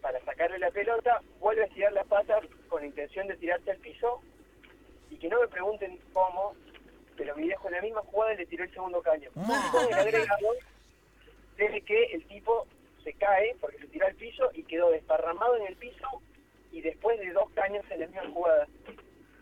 para 0.00 0.20
sacarle 0.24 0.58
la 0.58 0.70
pelota, 0.70 1.20
vuelve 1.38 1.62
a 1.62 1.66
estirar 1.66 1.92
las 1.92 2.06
patas 2.06 2.42
con 2.68 2.84
intención 2.84 3.26
de 3.28 3.36
tirarse 3.36 3.70
al 3.70 3.78
piso 3.78 4.20
y 5.10 5.16
que 5.16 5.28
no 5.28 5.40
me 5.40 5.48
pregunten 5.48 5.98
cómo, 6.12 6.54
pero 7.16 7.36
mi 7.36 7.44
viejo 7.44 7.68
en 7.68 7.74
la 7.74 7.82
misma 7.82 8.00
jugada 8.02 8.34
le 8.34 8.46
tiró 8.46 8.64
el 8.64 8.72
segundo 8.72 9.02
caño. 9.02 9.30
Con 9.34 9.86
el 9.88 9.94
agregado 9.94 10.54
desde 11.56 11.82
que 11.82 12.04
el 12.04 12.24
tipo 12.26 12.66
se 13.04 13.12
cae 13.14 13.54
porque 13.60 13.78
se 13.78 13.88
tiró 13.88 14.06
al 14.06 14.14
piso 14.14 14.50
y 14.54 14.62
quedó 14.62 14.90
desparramado 14.90 15.56
en 15.56 15.66
el 15.66 15.76
piso 15.76 16.06
y 16.72 16.80
después 16.80 17.18
de 17.18 17.30
dos 17.32 17.50
caños 17.50 17.84
en 17.90 18.00
la 18.00 18.06
misma 18.06 18.30
jugada. 18.32 18.66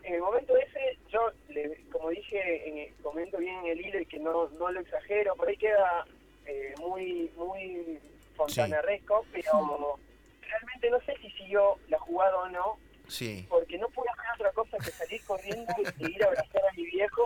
En 0.03 0.13
el 0.15 0.21
momento 0.21 0.55
ese, 0.57 0.97
yo, 1.09 1.31
le- 1.49 1.83
como 1.91 2.09
dije, 2.09 2.69
en 2.69 2.77
el- 2.79 2.93
comento 3.03 3.37
bien 3.37 3.55
en 3.59 3.65
el 3.67 3.81
hilo 3.85 3.99
y 3.99 4.05
que 4.05 4.17
no, 4.19 4.49
no 4.49 4.71
lo 4.71 4.79
exagero, 4.79 5.35
por 5.35 5.47
ahí 5.49 5.57
queda 5.57 6.05
eh, 6.45 6.73
muy 6.79 7.29
muy 7.35 7.99
fontanaresco, 8.35 9.23
pero 9.31 9.99
realmente 10.41 10.89
no 10.89 10.99
sé 11.01 11.15
si 11.21 11.29
siguió 11.31 11.77
la 11.89 11.99
jugada 11.99 12.35
o 12.37 12.49
no, 12.49 12.79
Sí. 13.07 13.45
porque 13.49 13.77
no 13.77 13.87
pude 13.89 14.07
hacer 14.09 14.47
otra 14.47 14.51
cosa 14.53 14.77
que 14.77 14.91
salir 14.91 15.21
corriendo 15.25 15.71
y 15.99 16.11
ir 16.15 16.23
a 16.23 16.27
abrazar 16.27 16.61
a 16.65 16.73
mi 16.75 16.85
viejo 16.85 17.23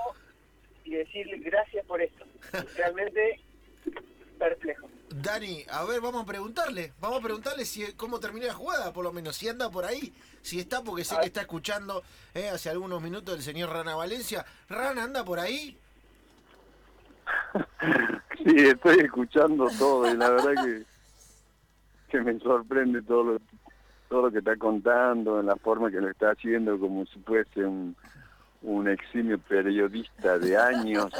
y 0.83 0.95
decirle 0.95 1.37
gracias 1.37 1.85
por 1.85 2.01
esto. 2.01 2.25
Realmente 2.75 3.39
perplejo. 4.39 4.87
Dani, 5.21 5.63
a 5.69 5.83
ver, 5.85 6.01
vamos 6.01 6.23
a 6.23 6.25
preguntarle. 6.25 6.93
Vamos 6.99 7.19
a 7.19 7.23
preguntarle 7.23 7.65
si 7.65 7.93
cómo 7.93 8.19
terminó 8.19 8.47
la 8.47 8.53
jugada, 8.53 8.91
por 8.91 9.03
lo 9.03 9.13
menos. 9.13 9.35
Si 9.35 9.47
anda 9.47 9.69
por 9.69 9.85
ahí, 9.85 10.11
si 10.41 10.59
está, 10.59 10.81
porque 10.81 11.03
sé 11.03 11.15
A 11.15 11.19
que 11.19 11.27
está 11.27 11.41
escuchando 11.41 12.01
eh, 12.33 12.49
hace 12.49 12.69
algunos 12.69 13.01
minutos 13.01 13.35
el 13.35 13.43
señor 13.43 13.69
Rana 13.69 13.95
Valencia. 13.95 14.43
Rana, 14.69 15.03
anda 15.03 15.23
por 15.23 15.39
ahí. 15.39 15.77
Sí, 18.43 18.55
estoy 18.57 18.99
escuchando 18.99 19.69
todo 19.79 20.11
y 20.11 20.17
la 20.17 20.29
verdad 20.31 20.65
que, 20.65 20.83
que 22.09 22.19
me 22.19 22.37
sorprende 22.39 23.01
todo 23.03 23.23
lo, 23.23 23.41
todo 24.09 24.23
lo 24.23 24.31
que 24.31 24.39
está 24.39 24.57
contando, 24.57 25.39
en 25.39 25.45
la 25.45 25.55
forma 25.55 25.89
que 25.89 26.01
lo 26.01 26.09
está 26.09 26.31
haciendo, 26.31 26.77
como 26.77 27.05
si 27.05 27.19
fuese 27.19 27.63
un, 27.63 27.95
un 28.63 28.89
eximio 28.89 29.37
periodista 29.39 30.37
de 30.39 30.57
años. 30.57 31.11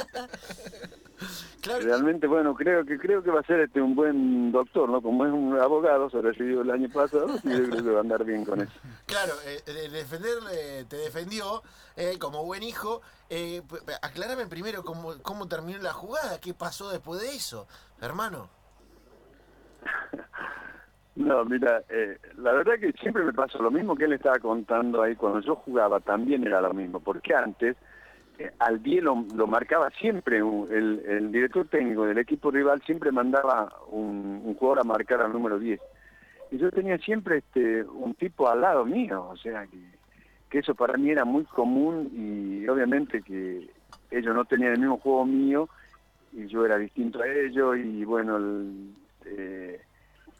Claro, 1.60 1.82
Realmente, 1.82 2.26
bueno, 2.26 2.54
creo 2.54 2.84
que 2.84 2.98
creo 2.98 3.22
que 3.22 3.30
va 3.30 3.40
a 3.40 3.44
ser 3.44 3.60
este 3.60 3.80
un 3.80 3.94
buen 3.94 4.52
doctor, 4.52 4.88
¿no? 4.90 5.00
Como 5.00 5.24
es 5.24 5.32
un 5.32 5.58
abogado, 5.58 6.10
se 6.10 6.20
recibió 6.20 6.60
el 6.60 6.70
año 6.70 6.90
pasado, 6.90 7.28
y 7.42 7.50
yo 7.50 7.70
creo 7.70 7.84
que 7.84 7.90
va 7.90 7.98
a 7.98 8.00
andar 8.00 8.24
bien 8.24 8.44
con 8.44 8.60
eso. 8.60 8.72
claro 9.06 9.32
eh, 9.46 9.62
de 9.64 9.88
defender, 9.88 10.34
eh, 10.52 10.84
te 10.86 10.96
defendió 10.96 11.62
eh, 11.96 12.18
como 12.18 12.44
buen 12.44 12.62
hijo. 12.62 13.00
Eh, 13.30 13.62
aclárame 14.02 14.46
primero 14.46 14.84
cómo, 14.84 15.14
cómo 15.22 15.48
terminó 15.48 15.78
la 15.78 15.92
jugada, 15.92 16.38
qué 16.40 16.52
pasó 16.52 16.90
después 16.90 17.20
de 17.22 17.34
eso, 17.34 17.66
hermano. 18.00 18.50
No, 21.16 21.44
mira, 21.44 21.82
eh, 21.88 22.18
la 22.38 22.52
verdad 22.52 22.74
que 22.80 22.92
siempre 22.92 23.22
me 23.22 23.32
pasó 23.32 23.62
lo 23.62 23.70
mismo 23.70 23.94
que 23.94 24.04
él 24.04 24.14
estaba 24.14 24.38
contando 24.38 25.00
ahí 25.02 25.14
cuando 25.14 25.40
yo 25.40 25.54
jugaba, 25.54 26.00
también 26.00 26.44
era 26.44 26.60
lo 26.60 26.74
mismo, 26.74 26.98
porque 26.98 27.34
antes 27.34 27.76
eh, 28.38 28.50
al 28.58 28.82
10 28.82 29.04
lo, 29.04 29.46
marcaba 29.46 29.90
siempre, 29.90 30.38
el, 30.38 31.30
director 31.30 31.68
técnico 31.68 32.04
del 32.04 32.18
equipo 32.18 32.50
rival 32.50 32.82
siempre 32.84 33.12
mandaba 33.12 33.72
un, 33.90 34.42
un 34.44 34.54
jugador 34.54 34.80
a 34.80 34.84
marcar 34.84 35.22
al 35.22 35.32
número 35.32 35.58
10. 35.58 35.80
Y 36.50 36.58
yo 36.58 36.70
tenía 36.72 36.98
siempre 36.98 37.38
este 37.38 37.84
un 37.84 38.14
tipo 38.14 38.48
al 38.48 38.60
lado 38.60 38.84
mío, 38.84 39.28
o 39.30 39.36
sea 39.36 39.66
que, 39.66 39.78
que 40.50 40.58
eso 40.58 40.74
para 40.74 40.96
mí 40.96 41.10
era 41.10 41.24
muy 41.24 41.44
común 41.44 42.10
y 42.12 42.66
obviamente 42.68 43.22
que 43.22 43.68
ellos 44.10 44.34
no 44.34 44.44
tenían 44.44 44.72
el 44.72 44.80
mismo 44.80 44.98
juego 44.98 45.24
mío 45.24 45.68
y 46.32 46.46
yo 46.46 46.64
era 46.64 46.76
distinto 46.76 47.22
a 47.22 47.28
ellos 47.28 47.76
y 47.78 48.04
bueno, 48.04 48.36
el, 48.36 48.94
eh, 49.26 49.80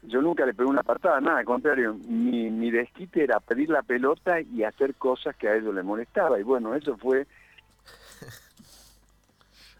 yo 0.07 0.21
nunca 0.21 0.45
le 0.45 0.53
pegué 0.53 0.69
una 0.69 0.83
patada, 0.83 1.19
nada, 1.21 1.39
al 1.39 1.45
contrario, 1.45 1.95
mi, 2.07 2.49
mi 2.49 2.71
desquite 2.71 3.23
era 3.23 3.39
pedir 3.39 3.69
la 3.69 3.81
pelota 3.81 4.41
y 4.41 4.63
hacer 4.63 4.95
cosas 4.95 5.35
que 5.35 5.47
a 5.47 5.55
ellos 5.55 5.73
les 5.73 5.83
molestaba. 5.85 6.39
Y 6.39 6.43
bueno, 6.43 6.75
eso 6.75 6.97
fue, 6.97 7.27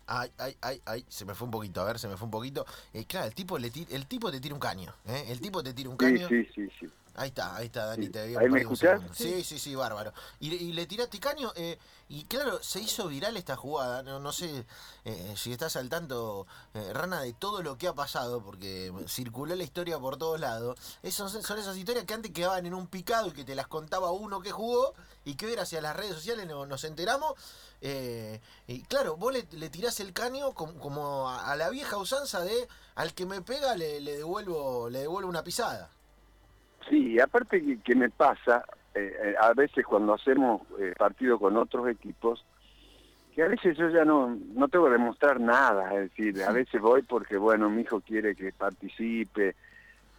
Ay, 0.08 0.30
ay, 0.38 0.56
ay, 0.62 0.82
ay, 0.86 1.06
se 1.08 1.26
me 1.26 1.34
fue 1.34 1.46
un 1.46 1.52
poquito, 1.52 1.82
a 1.82 1.86
ver, 1.86 1.98
se 1.98 2.08
me 2.08 2.16
fue 2.16 2.26
un 2.26 2.32
poquito. 2.32 2.66
Eh, 2.94 3.06
claro, 3.06 3.26
el 3.28 3.34
tipo, 3.34 3.58
le 3.58 3.72
el 3.90 4.06
tipo 4.06 4.32
te 4.32 4.40
tira 4.40 4.54
un 4.54 4.60
caño, 4.60 4.94
¿eh? 5.08 5.26
El 5.30 5.42
tipo 5.42 5.64
te 5.64 5.74
tira 5.74 5.90
un 5.90 5.98
sí, 5.98 5.98
caño. 5.98 6.28
sí, 6.28 6.46
sí, 6.54 6.70
sí. 6.80 6.88
Ahí 7.18 7.30
está, 7.30 7.56
ahí 7.56 7.68
está, 7.68 7.86
Dani. 7.86 8.06
Sí. 8.08 8.12
Te 8.12 8.22
había 8.22 8.40
¿Ahí 8.40 8.50
me 8.50 8.60
escuchás? 8.60 9.02
Sí, 9.14 9.44
sí, 9.44 9.58
sí, 9.58 9.74
bárbaro. 9.74 10.12
Y, 10.40 10.54
y 10.54 10.74
le 10.74 10.86
tiraste 10.86 11.18
caño, 11.20 11.54
eh, 11.56 11.80
y 12.10 12.26
claro, 12.26 12.62
se 12.62 12.82
hizo 12.82 13.08
viral 13.08 13.38
esta 13.38 13.56
jugada. 13.56 14.04
No, 14.04 14.20
no 14.20 14.34
sé 14.34 14.66
eh, 15.06 15.34
si 15.38 15.54
estás 15.54 15.78
al 15.78 15.88
tanto, 15.90 16.46
eh, 16.74 16.92
Rana, 16.94 17.22
de 17.22 17.32
todo 17.32 17.62
lo 17.62 17.78
que 17.78 17.88
ha 17.88 17.94
pasado, 17.94 18.44
porque 18.44 18.92
circuló 19.08 19.56
la 19.56 19.64
historia 19.64 19.98
por 19.98 20.18
todos 20.18 20.40
lados. 20.42 20.78
Esos, 21.04 21.32
son 21.32 21.58
esas 21.58 21.78
historias 21.78 22.04
que 22.06 22.14
antes 22.14 22.34
quedaban 22.34 22.66
en 22.66 22.74
un 22.74 22.88
picado 22.88 23.28
y 23.28 23.32
que 23.32 23.46
te 23.46 23.56
las 23.56 23.68
contaba 23.68 24.12
uno 24.12 24.42
que 24.42 24.52
jugó, 24.52 24.94
y 25.24 25.36
que 25.36 25.50
gracias 25.50 25.80
a 25.80 25.84
las 25.84 25.96
redes 25.96 26.16
sociales 26.16 26.46
no- 26.48 26.66
nos 26.66 26.84
enteramos. 26.84 27.34
eh, 27.82 28.42
y 28.68 28.82
claro, 28.84 29.16
vos 29.16 29.32
le, 29.32 29.48
le 29.52 29.70
tirás 29.70 30.00
el 30.02 30.12
caño 30.12 30.54
como, 30.54 30.80
como 30.80 31.30
a, 31.30 31.52
a 31.52 31.56
la 31.56 31.70
vieja 31.70 31.98
usanza 31.98 32.42
de 32.42 32.68
al 32.96 33.14
que 33.14 33.26
me 33.26 33.42
pega 33.42 33.76
le, 33.76 34.00
le 34.02 34.18
devuelvo 34.18 34.90
le 34.90 35.00
devuelvo 35.00 35.30
una 35.30 35.44
pisada. 35.44 35.90
Sí, 36.90 37.20
aparte 37.20 37.64
que, 37.64 37.80
que 37.80 37.96
me 37.96 38.10
pasa, 38.10 38.64
eh, 38.94 39.16
eh, 39.24 39.36
a 39.40 39.54
veces 39.54 39.86
cuando 39.86 40.14
hacemos 40.14 40.62
eh, 40.80 40.94
partido 40.98 41.40
con 41.40 41.58
otros 41.58 41.88
equipos, 41.90 42.46
que 43.34 43.44
a 43.44 43.48
veces 43.48 43.78
yo 43.78 43.90
ya 43.90 44.06
no, 44.06 44.38
no 44.54 44.68
tengo 44.70 44.86
que 44.86 44.94
demostrar 44.94 45.40
nada, 45.42 45.94
es 45.96 46.10
decir, 46.12 46.42
a 46.44 46.54
veces 46.54 46.80
voy 46.82 47.02
porque, 47.02 47.36
bueno, 47.36 47.70
mi 47.70 47.82
hijo 47.82 48.00
quiere 48.00 48.36
que 48.36 48.54
participe, 48.54 49.56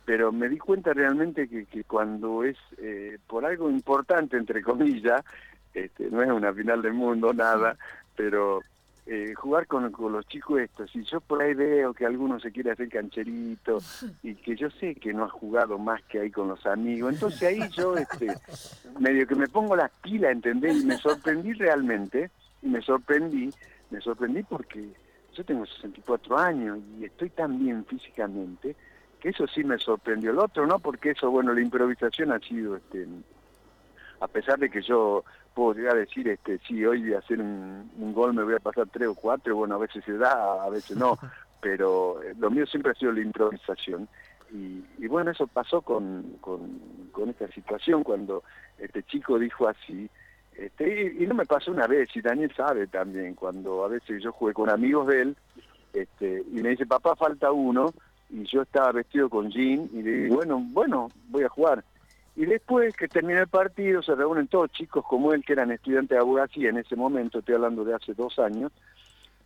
pero 0.04 0.32
me 0.32 0.48
di 0.48 0.58
cuenta 0.58 0.92
realmente 0.92 1.48
que, 1.48 1.64
que 1.64 1.84
cuando 1.84 2.44
es 2.44 2.58
eh, 2.78 3.18
por 3.26 3.46
algo 3.46 3.70
importante, 3.70 4.36
entre 4.36 4.62
comillas, 4.62 5.24
este, 5.72 6.10
no 6.10 6.22
es 6.22 6.30
una 6.30 6.52
final 6.52 6.82
del 6.82 6.92
mundo, 6.92 7.32
nada, 7.32 7.76
pero 8.14 8.60
eh, 9.06 9.34
jugar 9.34 9.66
con, 9.66 9.90
con 9.92 10.12
los 10.12 10.26
chicos 10.26 10.60
estos, 10.60 10.94
y 10.96 11.02
yo 11.04 11.20
por 11.20 11.40
ahí 11.40 11.54
veo 11.54 11.94
que 11.94 12.04
alguno 12.04 12.40
se 12.40 12.50
quiere 12.50 12.72
hacer 12.72 12.88
cancherito, 12.88 13.78
y 14.22 14.34
que 14.34 14.56
yo 14.56 14.68
sé 14.70 14.94
que 14.94 15.12
no 15.14 15.24
ha 15.24 15.28
jugado 15.28 15.78
más 15.78 16.02
que 16.04 16.20
ahí 16.20 16.30
con 16.30 16.48
los 16.48 16.64
amigos, 16.66 17.14
entonces 17.14 17.42
ahí 17.42 17.60
yo 17.76 17.96
este, 17.96 18.36
medio 18.98 19.26
que 19.26 19.34
me 19.34 19.48
pongo 19.48 19.76
las 19.76 19.90
pilas, 20.02 20.32
¿entendés? 20.32 20.82
Y 20.82 20.86
me 20.86 20.96
sorprendí 20.96 21.52
realmente, 21.52 22.30
y 22.62 22.68
me 22.68 22.82
sorprendí, 22.82 23.50
me 23.90 24.00
sorprendí 24.00 24.42
porque 24.42 24.88
yo 25.34 25.44
tengo 25.44 25.66
64 25.66 26.38
años 26.38 26.78
y 26.98 27.04
estoy 27.04 27.30
tan 27.30 27.58
bien 27.58 27.84
físicamente 27.84 28.74
que 29.20 29.28
eso 29.30 29.46
sí 29.46 29.62
me 29.64 29.78
sorprendió. 29.78 30.30
El 30.30 30.38
otro 30.38 30.66
no, 30.66 30.78
porque 30.78 31.10
eso, 31.10 31.30
bueno, 31.30 31.52
la 31.52 31.60
improvisación 31.60 32.32
ha 32.32 32.38
sido, 32.40 32.76
este, 32.76 33.06
a 34.20 34.28
pesar 34.28 34.58
de 34.58 34.70
que 34.70 34.82
yo 34.82 35.24
puedo 35.54 35.74
llegar 35.74 35.96
a 35.96 36.00
decir, 36.00 36.28
este, 36.28 36.58
sí, 36.66 36.84
hoy 36.84 37.02
voy 37.02 37.14
a 37.14 37.18
hacer 37.18 37.40
un, 37.40 37.90
un 37.98 38.12
gol, 38.12 38.34
me 38.34 38.44
voy 38.44 38.54
a 38.54 38.60
pasar 38.60 38.86
tres 38.92 39.08
o 39.08 39.14
cuatro, 39.14 39.56
bueno, 39.56 39.76
a 39.76 39.78
veces 39.78 40.04
se 40.04 40.16
da, 40.16 40.62
a 40.62 40.68
veces 40.68 40.96
no, 40.96 41.18
pero 41.60 42.22
eh, 42.22 42.34
lo 42.38 42.50
mío 42.50 42.66
siempre 42.66 42.92
ha 42.92 42.94
sido 42.94 43.12
la 43.12 43.20
improvisación. 43.20 44.08
Y, 44.52 44.84
y 44.98 45.08
bueno, 45.08 45.32
eso 45.32 45.46
pasó 45.46 45.80
con, 45.80 46.36
con, 46.40 46.78
con 47.10 47.30
esta 47.30 47.48
situación 47.48 48.04
cuando 48.04 48.44
este 48.78 49.02
chico 49.02 49.38
dijo 49.38 49.66
así, 49.66 50.08
este, 50.56 51.14
y, 51.18 51.24
y 51.24 51.26
no 51.26 51.34
me 51.34 51.44
pasó 51.44 51.70
una 51.70 51.86
vez, 51.86 52.08
y 52.14 52.20
Daniel 52.20 52.52
sabe 52.56 52.86
también, 52.86 53.34
cuando 53.34 53.84
a 53.84 53.88
veces 53.88 54.22
yo 54.22 54.32
jugué 54.32 54.54
con 54.54 54.70
amigos 54.70 55.08
de 55.08 55.22
él, 55.22 55.36
este, 55.92 56.44
y 56.52 56.62
me 56.62 56.70
dice, 56.70 56.86
papá, 56.86 57.16
falta 57.16 57.50
uno, 57.52 57.92
y 58.30 58.44
yo 58.44 58.62
estaba 58.62 58.92
vestido 58.92 59.28
con 59.28 59.50
jean, 59.50 59.88
y 59.92 60.02
le 60.02 60.10
digo, 60.12 60.36
bueno, 60.36 60.62
bueno, 60.70 61.08
voy 61.28 61.44
a 61.44 61.48
jugar. 61.48 61.84
Y 62.36 62.44
después 62.44 62.94
que 62.94 63.08
termina 63.08 63.40
el 63.40 63.48
partido, 63.48 64.02
se 64.02 64.14
reúnen 64.14 64.46
todos 64.46 64.70
chicos 64.70 65.04
como 65.08 65.32
él, 65.32 65.42
que 65.44 65.54
eran 65.54 65.72
estudiantes 65.72 66.10
de 66.10 66.18
abogacía 66.18 66.68
en 66.68 66.76
ese 66.76 66.94
momento, 66.94 67.38
estoy 67.38 67.54
hablando 67.54 67.84
de 67.84 67.94
hace 67.94 68.12
dos 68.12 68.38
años, 68.38 68.72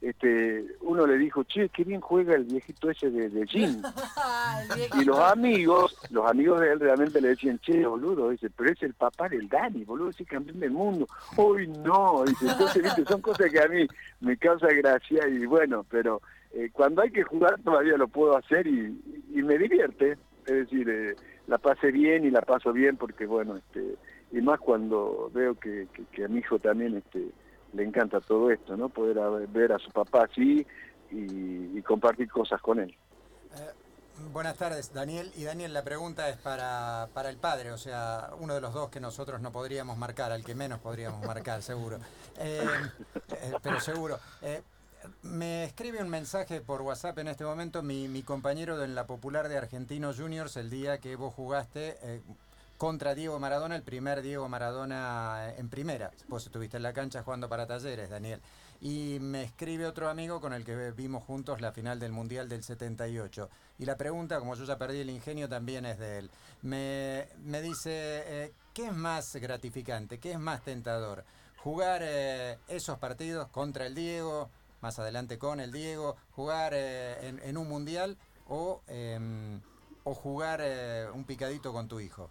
este, 0.00 0.64
uno 0.80 1.06
le 1.06 1.18
dijo, 1.18 1.44
che, 1.44 1.68
qué 1.68 1.85
bien 1.85 2.00
juega 2.00 2.35
el 2.35 2.44
viejito 2.44 2.90
ese 2.90 3.11
de, 3.11 3.28
de. 3.28 3.47
Y 4.99 5.04
los 5.04 5.18
amigos, 5.18 5.97
los 6.11 6.28
amigos 6.28 6.61
de 6.61 6.73
él 6.73 6.80
realmente 6.80 7.20
le 7.20 7.28
decían, 7.28 7.59
che, 7.59 7.85
boludo, 7.85 8.30
dice, 8.30 8.49
pero 8.50 8.70
es 8.70 8.82
el 8.82 8.94
papá 8.94 9.28
del 9.28 9.49
Dani, 9.49 9.85
boludo, 9.85 10.09
es 10.11 10.20
el 10.20 10.26
campeón 10.26 10.59
del 10.59 10.70
mundo. 10.70 11.06
Uy, 11.37 11.68
no, 11.68 12.25
dice, 12.26 12.47
entonces, 12.49 12.82
viste, 12.82 13.04
son 13.04 13.20
cosas 13.20 13.50
que 13.52 13.61
a 13.61 13.68
mí 13.68 13.87
me 14.20 14.37
causa 14.38 14.68
gracia 14.68 15.28
y 15.28 15.44
bueno, 15.44 15.85
pero 15.90 16.23
eh, 16.52 16.70
cuando 16.73 17.02
hay 17.02 17.11
que 17.11 17.23
jugar 17.23 17.61
todavía 17.62 17.97
lo 17.97 18.09
puedo 18.09 18.37
hacer 18.37 18.66
y, 18.66 18.99
y 19.35 19.42
me 19.42 19.59
divierte, 19.59 20.16
es 20.47 20.54
decir, 20.54 20.88
eh, 20.88 21.14
la 21.50 21.59
pasé 21.59 21.90
bien 21.90 22.25
y 22.25 22.30
la 22.30 22.42
paso 22.42 22.73
bien 22.73 22.97
porque 22.97 23.26
bueno, 23.26 23.57
este, 23.57 23.97
y 24.30 24.40
más 24.40 24.61
cuando 24.61 25.28
veo 25.35 25.59
que, 25.59 25.88
que, 26.12 26.25
a 26.25 26.28
mi 26.28 26.38
hijo 26.38 26.61
también 26.61 26.97
este, 26.97 27.33
le 27.73 27.83
encanta 27.83 28.21
todo 28.21 28.52
esto, 28.52 28.76
¿no? 28.76 28.88
Poder 28.88 29.19
ver 29.49 29.73
a 29.73 29.78
su 29.80 29.90
papá 29.90 30.28
así 30.30 30.64
y, 31.11 31.76
y 31.76 31.83
compartir 31.83 32.30
cosas 32.30 32.61
con 32.62 32.78
él. 32.78 32.90
Eh, 33.57 33.73
buenas 34.33 34.57
tardes, 34.59 34.95
Daniel. 34.95 35.33
Y 35.35 35.42
Daniel, 35.42 35.75
la 35.75 35.83
pregunta 35.83 36.28
es 36.28 36.37
para, 36.37 37.09
para 37.14 37.30
el 37.30 37.37
padre, 37.37 37.73
o 37.73 37.78
sea, 37.78 38.30
uno 38.38 38.54
de 38.54 38.61
los 38.61 38.73
dos 38.73 38.88
que 38.88 39.00
nosotros 39.00 39.40
no 39.40 39.50
podríamos 39.50 39.99
marcar, 39.99 40.30
al 40.30 40.45
que 40.45 40.54
menos 40.54 40.78
podríamos 40.78 41.26
marcar, 41.26 41.62
seguro. 41.62 41.99
Eh, 42.38 42.64
eh, 43.33 43.52
pero 43.61 43.80
seguro. 43.80 44.21
Eh, 45.02 45.09
me 45.23 45.64
escribe 45.64 46.02
un 46.02 46.09
mensaje 46.09 46.61
por 46.61 46.83
WhatsApp 46.83 47.19
en 47.19 47.28
este 47.28 47.45
momento 47.45 47.83
mi, 47.83 48.23
compañero 48.23 48.83
en 48.83 48.95
la 48.95 49.07
popular 49.07 49.49
de 49.49 49.59
Argentinos 49.59 50.19
Juniors 50.19 50.57
el 50.57 50.71
día 50.71 50.99
que 50.99 51.16
vos 51.16 51.35
jugaste 51.35 51.99
eh, 52.02 52.23
contra 52.80 53.14
Diego 53.14 53.38
Maradona, 53.38 53.76
el 53.76 53.83
primer 53.83 54.23
Diego 54.23 54.49
Maradona 54.49 55.52
en 55.57 55.69
primera. 55.69 56.11
Vos 56.28 56.47
estuviste 56.47 56.78
en 56.78 56.83
la 56.83 56.95
cancha 56.95 57.23
jugando 57.23 57.47
para 57.47 57.66
talleres, 57.66 58.09
Daniel. 58.09 58.40
Y 58.80 59.19
me 59.21 59.42
escribe 59.42 59.87
otro 59.87 60.09
amigo 60.09 60.40
con 60.40 60.54
el 60.54 60.64
que 60.64 60.90
vimos 60.92 61.23
juntos 61.25 61.61
la 61.61 61.73
final 61.73 62.00
del 62.00 62.12
Mundial 62.12 62.49
del 62.49 62.64
78. 62.64 63.50
Y 63.78 63.85
la 63.85 63.99
pregunta, 63.99 64.38
como 64.38 64.54
yo 64.54 64.64
ya 64.64 64.78
perdí 64.78 65.00
el 65.00 65.11
ingenio, 65.11 65.47
también 65.47 65.85
es 65.85 65.99
de 65.99 66.19
él. 66.21 66.30
Me, 66.62 67.28
me 67.45 67.61
dice, 67.61 67.90
eh, 67.92 68.52
¿qué 68.73 68.87
es 68.87 68.95
más 68.95 69.37
gratificante? 69.37 70.19
¿Qué 70.19 70.33
es 70.33 70.38
más 70.38 70.62
tentador? 70.62 71.25
¿Jugar 71.59 72.00
eh, 72.02 72.57
esos 72.69 72.99
partidos 72.99 73.49
contra 73.49 73.85
el 73.85 73.95
Diego, 73.95 74.49
más 74.80 74.99
adelante 74.99 75.38
con 75.38 75.60
el 75.60 75.72
Diego, 75.72 76.16
jugar 76.30 76.72
eh, 76.75 77.28
en, 77.28 77.38
en 77.40 77.56
un 77.56 77.68
Mundial 77.68 78.16
o, 78.49 78.82
em, 78.88 79.60
o 80.04 80.14
jugar 80.14 80.60
eh, 80.62 81.06
un 81.12 81.25
picadito 81.25 81.72
con 81.72 81.88
tu 81.88 82.00
hijo? 82.00 82.30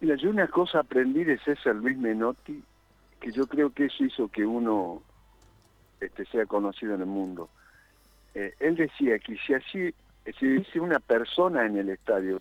Mira, 0.00 0.16
yo 0.16 0.30
una 0.30 0.46
cosa 0.46 0.80
aprendí 0.80 1.24
de 1.24 1.38
César 1.40 1.74
Luis 1.74 1.98
Menotti, 1.98 2.62
que 3.20 3.32
yo 3.32 3.46
creo 3.46 3.72
que 3.72 3.86
eso 3.86 4.04
hizo 4.04 4.28
que 4.28 4.46
uno 4.46 5.02
este, 6.00 6.24
sea 6.26 6.46
conocido 6.46 6.94
en 6.94 7.00
el 7.00 7.06
mundo. 7.06 7.48
Eh, 8.34 8.54
él 8.60 8.76
decía 8.76 9.18
que 9.18 9.36
si 9.38 9.54
así, 9.54 9.92
si 10.38 10.46
hubiese 10.46 10.78
una 10.78 11.00
persona 11.00 11.66
en 11.66 11.76
el 11.76 11.88
estadio, 11.88 12.40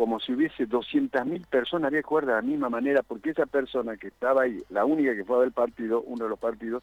como 0.00 0.18
si 0.18 0.32
hubiese 0.32 0.66
200.000 0.66 1.46
personas, 1.46 1.90
que 1.90 2.00
jugar 2.00 2.24
de 2.24 2.32
la 2.32 2.40
misma 2.40 2.70
manera, 2.70 3.02
porque 3.02 3.32
esa 3.32 3.44
persona 3.44 3.98
que 3.98 4.06
estaba 4.06 4.44
ahí, 4.44 4.62
la 4.70 4.86
única 4.86 5.14
que 5.14 5.26
fue 5.26 5.36
a 5.36 5.38
ver 5.40 5.48
el 5.48 5.52
partido, 5.52 6.00
uno 6.06 6.24
de 6.24 6.30
los 6.30 6.38
partidos, 6.38 6.82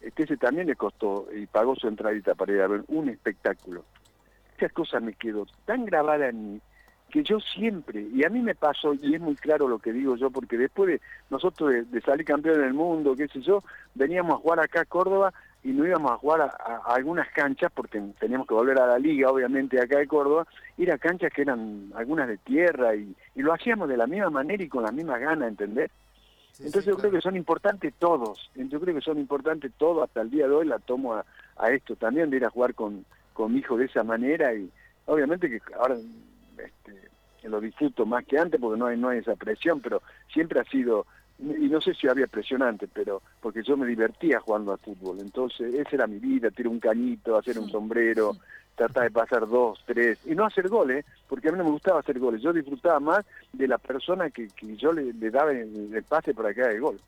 este 0.00 0.22
ese 0.22 0.36
también 0.36 0.68
le 0.68 0.76
costó 0.76 1.26
y 1.34 1.46
pagó 1.46 1.74
su 1.74 1.88
entradita 1.88 2.36
para 2.36 2.52
ir 2.52 2.60
a 2.60 2.68
ver 2.68 2.84
un 2.86 3.08
espectáculo. 3.08 3.84
Esas 4.56 4.72
cosas 4.72 5.02
me 5.02 5.14
quedó 5.14 5.44
tan 5.64 5.86
grabada 5.86 6.28
en 6.28 6.52
mí 6.52 6.60
que 7.10 7.24
yo 7.24 7.40
siempre, 7.40 8.06
y 8.14 8.24
a 8.24 8.28
mí 8.28 8.38
me 8.38 8.54
pasó, 8.54 8.94
y 8.94 9.16
es 9.16 9.20
muy 9.20 9.34
claro 9.34 9.66
lo 9.66 9.80
que 9.80 9.92
digo 9.92 10.14
yo, 10.14 10.30
porque 10.30 10.56
después 10.56 10.88
de 10.88 11.00
nosotros 11.30 11.72
de 11.90 12.00
salir 12.02 12.24
campeón 12.24 12.60
del 12.60 12.74
mundo, 12.74 13.16
qué 13.16 13.26
sé 13.26 13.40
yo, 13.40 13.64
veníamos 13.96 14.34
a 14.34 14.42
jugar 14.42 14.60
acá 14.60 14.82
a 14.82 14.84
Córdoba 14.84 15.34
y 15.68 15.72
no 15.72 15.84
íbamos 15.84 16.12
a 16.12 16.16
jugar 16.18 16.40
a, 16.42 16.44
a- 16.46 16.82
a 16.86 16.94
algunas 16.94 17.28
canchas, 17.32 17.72
porque 17.74 18.00
teníamos 18.20 18.46
que 18.46 18.54
volver 18.54 18.78
a 18.80 18.86
la 18.86 18.98
liga, 18.98 19.30
obviamente, 19.30 19.80
acá 19.80 19.98
de 19.98 20.06
Córdoba, 20.06 20.46
ir 20.76 20.92
a 20.92 20.98
canchas 20.98 21.32
que 21.32 21.42
eran 21.42 21.90
algunas 21.96 22.28
de 22.28 22.36
tierra, 22.38 22.94
y, 22.94 23.14
y 23.34 23.42
lo 23.42 23.52
hacíamos 23.52 23.88
de 23.88 23.96
la 23.96 24.06
misma 24.06 24.30
manera 24.30 24.62
y 24.62 24.68
con 24.68 24.84
las 24.84 24.92
mismas 24.92 25.20
ganas, 25.20 25.48
¿entendés? 25.48 25.90
Entonces 26.58 26.86
yo 26.86 26.96
creo 26.96 27.10
que 27.10 27.20
son 27.20 27.36
importantes 27.36 27.92
todos, 27.98 28.50
yo 28.54 28.80
creo 28.80 28.94
que 28.94 29.00
son 29.02 29.18
importantes 29.18 29.72
todos, 29.76 30.04
hasta 30.04 30.22
el 30.22 30.30
día 30.30 30.46
de 30.48 30.54
hoy 30.54 30.66
la 30.66 30.78
tomo 30.78 31.14
a, 31.14 31.24
a 31.58 31.70
esto 31.70 31.96
también, 31.96 32.30
de 32.30 32.36
ir 32.38 32.44
a 32.46 32.50
jugar 32.50 32.74
con, 32.74 33.04
con 33.34 33.52
mi 33.52 33.58
hijo 33.58 33.76
de 33.76 33.84
esa 33.86 34.02
manera 34.04 34.54
y 34.54 34.70
obviamente 35.06 35.50
que 35.50 35.60
ahora 35.78 35.96
este, 36.56 37.48
lo 37.48 37.60
disfruto 37.60 38.06
más 38.06 38.24
que 38.24 38.38
antes 38.38 38.58
porque 38.60 38.78
no 38.78 38.86
hay, 38.86 38.96
no 38.98 39.10
hay 39.10 39.18
esa 39.18 39.36
presión, 39.36 39.80
pero 39.80 40.00
siempre 40.32 40.58
ha 40.60 40.64
sido, 40.64 41.06
y 41.38 41.68
no 41.68 41.80
sé 41.80 41.92
si 41.94 42.08
había 42.08 42.26
presión 42.26 42.62
antes, 42.62 42.88
pero 42.92 43.22
porque 43.40 43.62
yo 43.62 43.76
me 43.76 43.86
divertía 43.86 44.40
jugando 44.40 44.72
al 44.72 44.78
fútbol, 44.78 45.20
entonces 45.20 45.74
esa 45.74 45.90
era 45.96 46.06
mi 46.06 46.18
vida, 46.18 46.50
tirar 46.50 46.72
un 46.72 46.80
cañito, 46.80 47.36
hacer 47.36 47.58
un 47.58 47.70
sombrero, 47.70 48.36
tratar 48.74 49.04
de 49.04 49.10
pasar 49.10 49.46
dos, 49.48 49.78
tres, 49.86 50.18
y 50.24 50.34
no 50.34 50.46
hacer 50.46 50.68
goles, 50.68 51.04
porque 51.28 51.48
a 51.48 51.52
mí 51.52 51.58
no 51.58 51.64
me 51.64 51.70
gustaba 51.70 52.00
hacer 52.00 52.18
goles, 52.18 52.40
yo 52.42 52.52
disfrutaba 52.52 53.00
más 53.00 53.20
de 53.52 53.68
la 53.68 53.78
persona 53.78 54.30
que, 54.30 54.48
que 54.50 54.76
yo 54.76 54.92
le, 54.92 55.12
le 55.12 55.30
daba 55.30 55.50
el, 55.52 55.94
el 55.94 56.02
pase 56.04 56.32
para 56.34 56.54
que 56.54 56.62
haga 56.62 56.72
el 56.72 56.80
gol. 56.80 57.00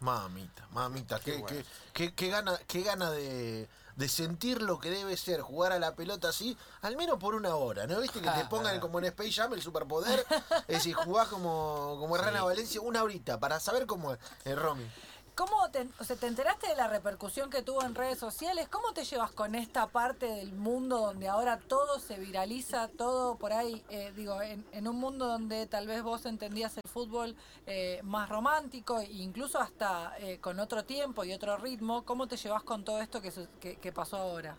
Mamita, 0.00 0.66
mamita, 0.72 1.18
qué, 1.20 1.32
Qué 1.34 1.38
bueno. 1.38 1.46
qué, 1.46 1.64
qué- 2.08 2.14
qué 2.14 2.28
gana, 2.28 2.52
qué 2.66 2.82
gana 2.82 3.10
de, 3.12 3.68
de 3.96 4.08
sentir 4.08 4.62
lo 4.62 4.78
que 4.78 4.90
debe 4.90 5.16
ser 5.16 5.40
jugar 5.40 5.72
a 5.72 5.78
la 5.78 5.94
pelota 5.94 6.28
así, 6.28 6.56
al 6.80 6.96
menos 6.96 7.18
por 7.18 7.34
una 7.34 7.54
hora, 7.54 7.86
¿no? 7.86 8.00
¿Viste 8.00 8.20
que 8.20 8.30
te 8.30 8.44
pongan 8.46 8.80
como 8.80 8.98
en 8.98 9.06
Space 9.06 9.32
Jam 9.32 9.52
el 9.52 9.62
superpoder? 9.62 10.26
Es 10.68 10.78
decir, 10.78 10.94
jugás 10.94 11.28
como, 11.28 11.96
como 11.98 12.16
Rana 12.18 12.42
Valencia 12.42 12.80
una 12.80 13.02
horita 13.02 13.38
para 13.38 13.60
saber 13.60 13.86
cómo 13.86 14.12
es, 14.12 14.18
eh, 14.44 14.54
Romy. 14.54 14.86
¿Cómo 15.34 15.70
te, 15.70 15.86
o 15.98 16.04
sea, 16.04 16.14
te 16.16 16.26
enteraste 16.26 16.68
de 16.68 16.76
la 16.76 16.88
repercusión 16.88 17.48
que 17.48 17.62
tuvo 17.62 17.82
en 17.84 17.94
redes 17.94 18.18
sociales? 18.18 18.68
¿Cómo 18.68 18.92
te 18.92 19.04
llevas 19.04 19.32
con 19.32 19.54
esta 19.54 19.86
parte 19.86 20.26
del 20.26 20.52
mundo 20.52 20.98
donde 20.98 21.26
ahora 21.26 21.58
todo 21.58 21.98
se 21.98 22.18
viraliza, 22.18 22.88
todo 22.88 23.36
por 23.36 23.54
ahí, 23.54 23.82
eh, 23.88 24.12
digo, 24.14 24.36
en, 24.42 24.86
un 24.86 25.00
mundo 25.00 25.26
donde 25.26 25.66
tal 25.66 25.86
vez 25.86 26.02
vos 26.02 26.26
entendías 26.26 26.76
el 26.76 26.90
fútbol 26.90 27.34
eh, 27.66 28.00
más 28.02 28.28
romántico 28.28 29.00
e 29.00 29.10
incluso 29.10 29.58
hasta 29.58 30.12
eh, 30.18 30.38
con 30.38 30.60
otro 30.60 30.84
tiempo 30.84 31.24
y 31.24 31.32
otro 31.32 31.56
ritmo, 31.56 32.02
¿cómo 32.04 32.26
te 32.28 32.36
llevas 32.36 32.62
con 32.62 32.84
todo 32.84 33.00
esto 33.00 33.22
que, 33.22 33.76
que 33.76 33.92
pasó 33.92 34.18
ahora? 34.18 34.54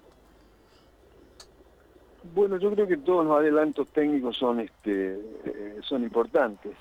Bueno, 2.33 2.57
yo 2.57 2.71
creo 2.71 2.87
que 2.87 2.97
todos 2.97 3.25
los 3.25 3.37
adelantos 3.37 3.87
técnicos 3.89 4.37
son 4.37 4.61
este 4.61 5.19
eh, 5.45 5.79
son 5.83 6.03
importantes 6.03 6.73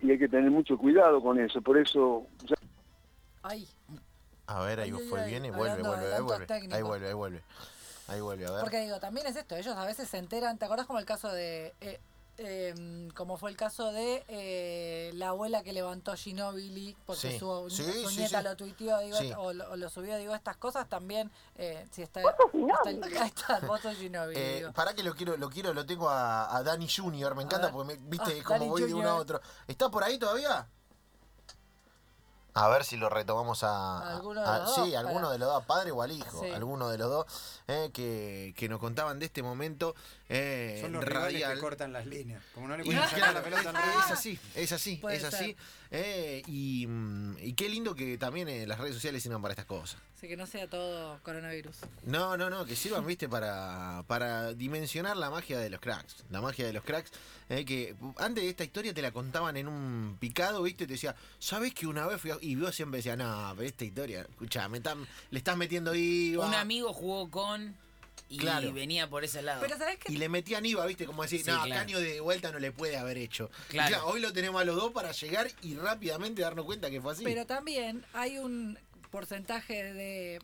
y 0.00 0.12
hay 0.12 0.18
que 0.18 0.28
tener 0.28 0.50
mucho 0.50 0.78
cuidado 0.78 1.20
con 1.20 1.38
eso. 1.40 1.60
Por 1.60 1.76
eso, 1.76 2.24
ya- 2.46 2.54
Ay, 3.48 3.66
A 4.46 4.60
ver, 4.60 4.80
ahí 4.80 4.92
Ay, 4.94 5.08
fue, 5.08 5.20
ay, 5.22 5.30
viene, 5.30 5.50
vuelve, 5.50 5.72
hablando 5.72 5.92
de 5.92 5.98
vuelve, 5.98 6.14
ahí 6.14 6.22
vuelve. 6.22 6.74
Ahí 6.74 6.82
vuelve, 6.82 7.08
ahí 7.08 7.14
vuelve. 7.14 7.42
Ahí 8.08 8.20
vuelve, 8.20 8.46
a 8.46 8.50
ver. 8.52 8.60
Porque 8.60 8.80
digo, 8.80 8.98
también 9.00 9.26
es 9.26 9.36
esto, 9.36 9.56
ellos 9.56 9.76
a 9.76 9.84
veces 9.84 10.08
se 10.08 10.18
enteran, 10.18 10.58
¿te 10.58 10.64
acordás 10.64 10.86
como 10.86 10.98
el 10.98 11.04
caso 11.04 11.28
de, 11.30 11.74
eh, 11.82 12.00
eh, 12.38 13.08
como 13.14 13.36
fue 13.36 13.50
el 13.50 13.56
caso 13.56 13.92
de 13.92 14.24
eh, 14.28 15.10
la 15.14 15.28
abuela 15.30 15.62
que 15.62 15.72
levantó 15.72 16.14
Ginobili 16.14 16.96
porque 17.04 17.32
Sí, 17.32 17.38
su, 17.38 17.68
sí, 17.68 17.82
su 18.02 18.08
sí, 18.10 18.16
nieta 18.18 18.38
sí. 18.38 18.44
lo 18.44 18.56
tuiteó 18.56 18.98
digo, 19.00 19.18
Sí. 19.18 19.32
o, 19.36 19.52
lo, 19.52 19.72
o 19.72 19.76
lo 19.76 19.90
subió, 19.90 20.16
digo, 20.16 20.34
estas 20.34 20.56
cosas 20.56 20.88
también, 20.88 21.30
eh, 21.56 21.86
si 21.90 22.02
está, 22.02 22.22
está, 22.86 23.26
está, 23.26 23.60
voto 23.66 23.90
Ginobili, 23.92 24.40
Eh, 24.40 24.56
digo. 24.58 24.72
para 24.72 24.94
que 24.94 25.02
lo 25.02 25.14
quiero, 25.14 25.36
lo 25.36 25.50
quiero, 25.50 25.74
lo 25.74 25.84
tengo 25.84 26.08
a, 26.08 26.56
a 26.56 26.62
Dani 26.62 26.88
Junior, 26.88 27.34
me 27.34 27.42
encanta 27.42 27.66
ver. 27.66 27.74
porque 27.74 27.96
me- 27.98 28.08
viste 28.08 28.38
Ah, 28.40 28.44
cómo 28.44 28.58
Dani 28.60 28.70
voy 28.70 28.82
de 28.84 28.94
uno 28.94 29.08
a 29.10 29.14
otro. 29.16 29.40
¿Está 29.66 29.90
por 29.90 30.02
ahí 30.04 30.16
todavía? 30.18 30.66
A 32.60 32.68
ver 32.68 32.84
si 32.84 32.96
lo 32.96 33.08
retomamos 33.08 33.62
a. 33.62 34.16
Alguno 34.16 34.40
de 34.42 34.46
a- 34.48 34.58
los 34.58 34.74
sí, 34.74 34.80
dos, 34.90 34.94
alguno 34.96 35.20
para- 35.20 35.32
de 35.32 35.38
los 35.38 35.48
dos, 35.52 35.64
padre 35.64 35.90
o 35.92 36.02
al 36.02 36.10
hijo, 36.12 36.40
Sí. 36.42 36.50
alguno 36.50 36.88
de 36.88 36.98
los 36.98 37.08
dos, 37.08 37.26
eh, 37.68 37.90
que, 37.92 38.52
que 38.56 38.68
nos 38.68 38.80
contaban 38.80 39.18
de 39.18 39.26
este 39.26 39.42
momento 39.42 39.94
eh, 40.28 40.78
Son 40.82 40.92
los 40.92 41.04
rivales 41.04 41.32
radial. 41.32 41.54
que 41.54 41.60
cortan 41.60 41.92
las 41.92 42.06
líneas. 42.06 42.42
Como 42.54 42.68
no 42.68 42.76
le 42.76 42.84
pueden 42.84 43.00
sacar 43.08 43.32
la 43.34 43.42
pelota 43.42 43.70
en 43.70 43.76
es 43.76 44.10
así, 44.10 44.40
es 44.54 44.72
así, 44.72 44.96
Puede 44.96 45.16
es 45.16 45.24
así. 45.24 45.56
Eh, 45.90 46.42
y, 46.46 46.86
mm, 46.86 47.36
y 47.40 47.52
qué 47.54 47.68
lindo 47.68 47.94
que 47.94 48.18
también 48.18 48.48
eh, 48.48 48.66
las 48.66 48.78
redes 48.78 48.94
sociales 48.94 49.22
sirvan 49.22 49.40
para 49.42 49.52
estas 49.52 49.66
cosas. 49.66 50.00
Así 50.16 50.26
que 50.26 50.36
no 50.36 50.46
sea 50.46 50.68
todo 50.68 51.20
coronavirus. 51.22 51.76
No, 52.04 52.36
no, 52.36 52.50
no, 52.50 52.64
que 52.64 52.74
sirvan, 52.74 53.06
viste, 53.06 53.28
para, 53.28 54.02
para 54.08 54.52
dimensionar 54.52 55.16
la 55.16 55.30
magia 55.30 55.58
de 55.60 55.70
los 55.70 55.80
cracks. 55.80 56.24
La 56.30 56.40
magia 56.40 56.66
de 56.66 56.72
los 56.72 56.82
cracks. 56.82 57.12
eh, 57.48 57.64
que 57.64 57.94
antes 58.16 58.42
de 58.42 58.50
esta 58.50 58.64
historia 58.64 58.92
te 58.92 59.00
la 59.00 59.12
contaban 59.12 59.56
en 59.56 59.68
un 59.68 60.16
picado, 60.18 60.62
viste, 60.62 60.86
te 60.86 60.94
decía, 60.94 61.14
¿sabes 61.38 61.72
que 61.72 61.86
una 61.86 62.06
vez 62.06 62.20
fui 62.20 62.32
a-?" 62.32 62.38
Y 62.40 62.56
vos 62.56 62.74
siempre 62.74 62.98
decías, 62.98 63.16
no, 63.16 63.52
pero 63.56 63.68
esta 63.68 63.84
historia, 63.84 64.22
escuchá, 64.22 64.68
me 64.68 64.78
están, 64.78 65.06
le 65.30 65.38
estás 65.38 65.56
metiendo 65.56 65.94
IVA. 65.94 66.46
Un 66.48 66.54
amigo 66.54 66.92
jugó 66.92 67.30
con 67.30 67.76
y 68.28 68.38
Claro. 68.38 68.72
venía 68.72 69.08
por 69.08 69.24
ese 69.24 69.42
lado. 69.42 69.60
Pero 69.62 69.78
¿sabés 69.78 69.98
qué? 69.98 70.12
Y 70.12 70.16
le 70.16 70.28
metían 70.28 70.64
IVA, 70.66 70.84
viste, 70.86 71.06
como 71.06 71.22
decir, 71.22 71.42
Sí, 71.44 71.50
no, 71.50 71.62
claro. 71.62 71.80
Caño 71.82 71.98
de 72.00 72.20
vuelta 72.20 72.52
no 72.52 72.58
le 72.58 72.72
puede 72.72 72.96
haber 72.96 73.16
hecho. 73.18 73.50
Y 73.68 73.72
Claro. 73.72 74.06
hoy 74.06 74.20
lo 74.20 74.32
tenemos 74.32 74.60
a 74.60 74.64
los 74.64 74.76
dos 74.76 74.92
para 74.92 75.12
llegar 75.12 75.50
y 75.62 75.74
rápidamente 75.76 76.42
darnos 76.42 76.64
cuenta 76.66 76.90
que 76.90 77.00
fue 77.00 77.12
así. 77.12 77.24
Pero 77.24 77.46
también 77.46 78.04
hay 78.12 78.38
un 78.38 78.78
porcentaje 79.10 79.94
de, 79.94 80.38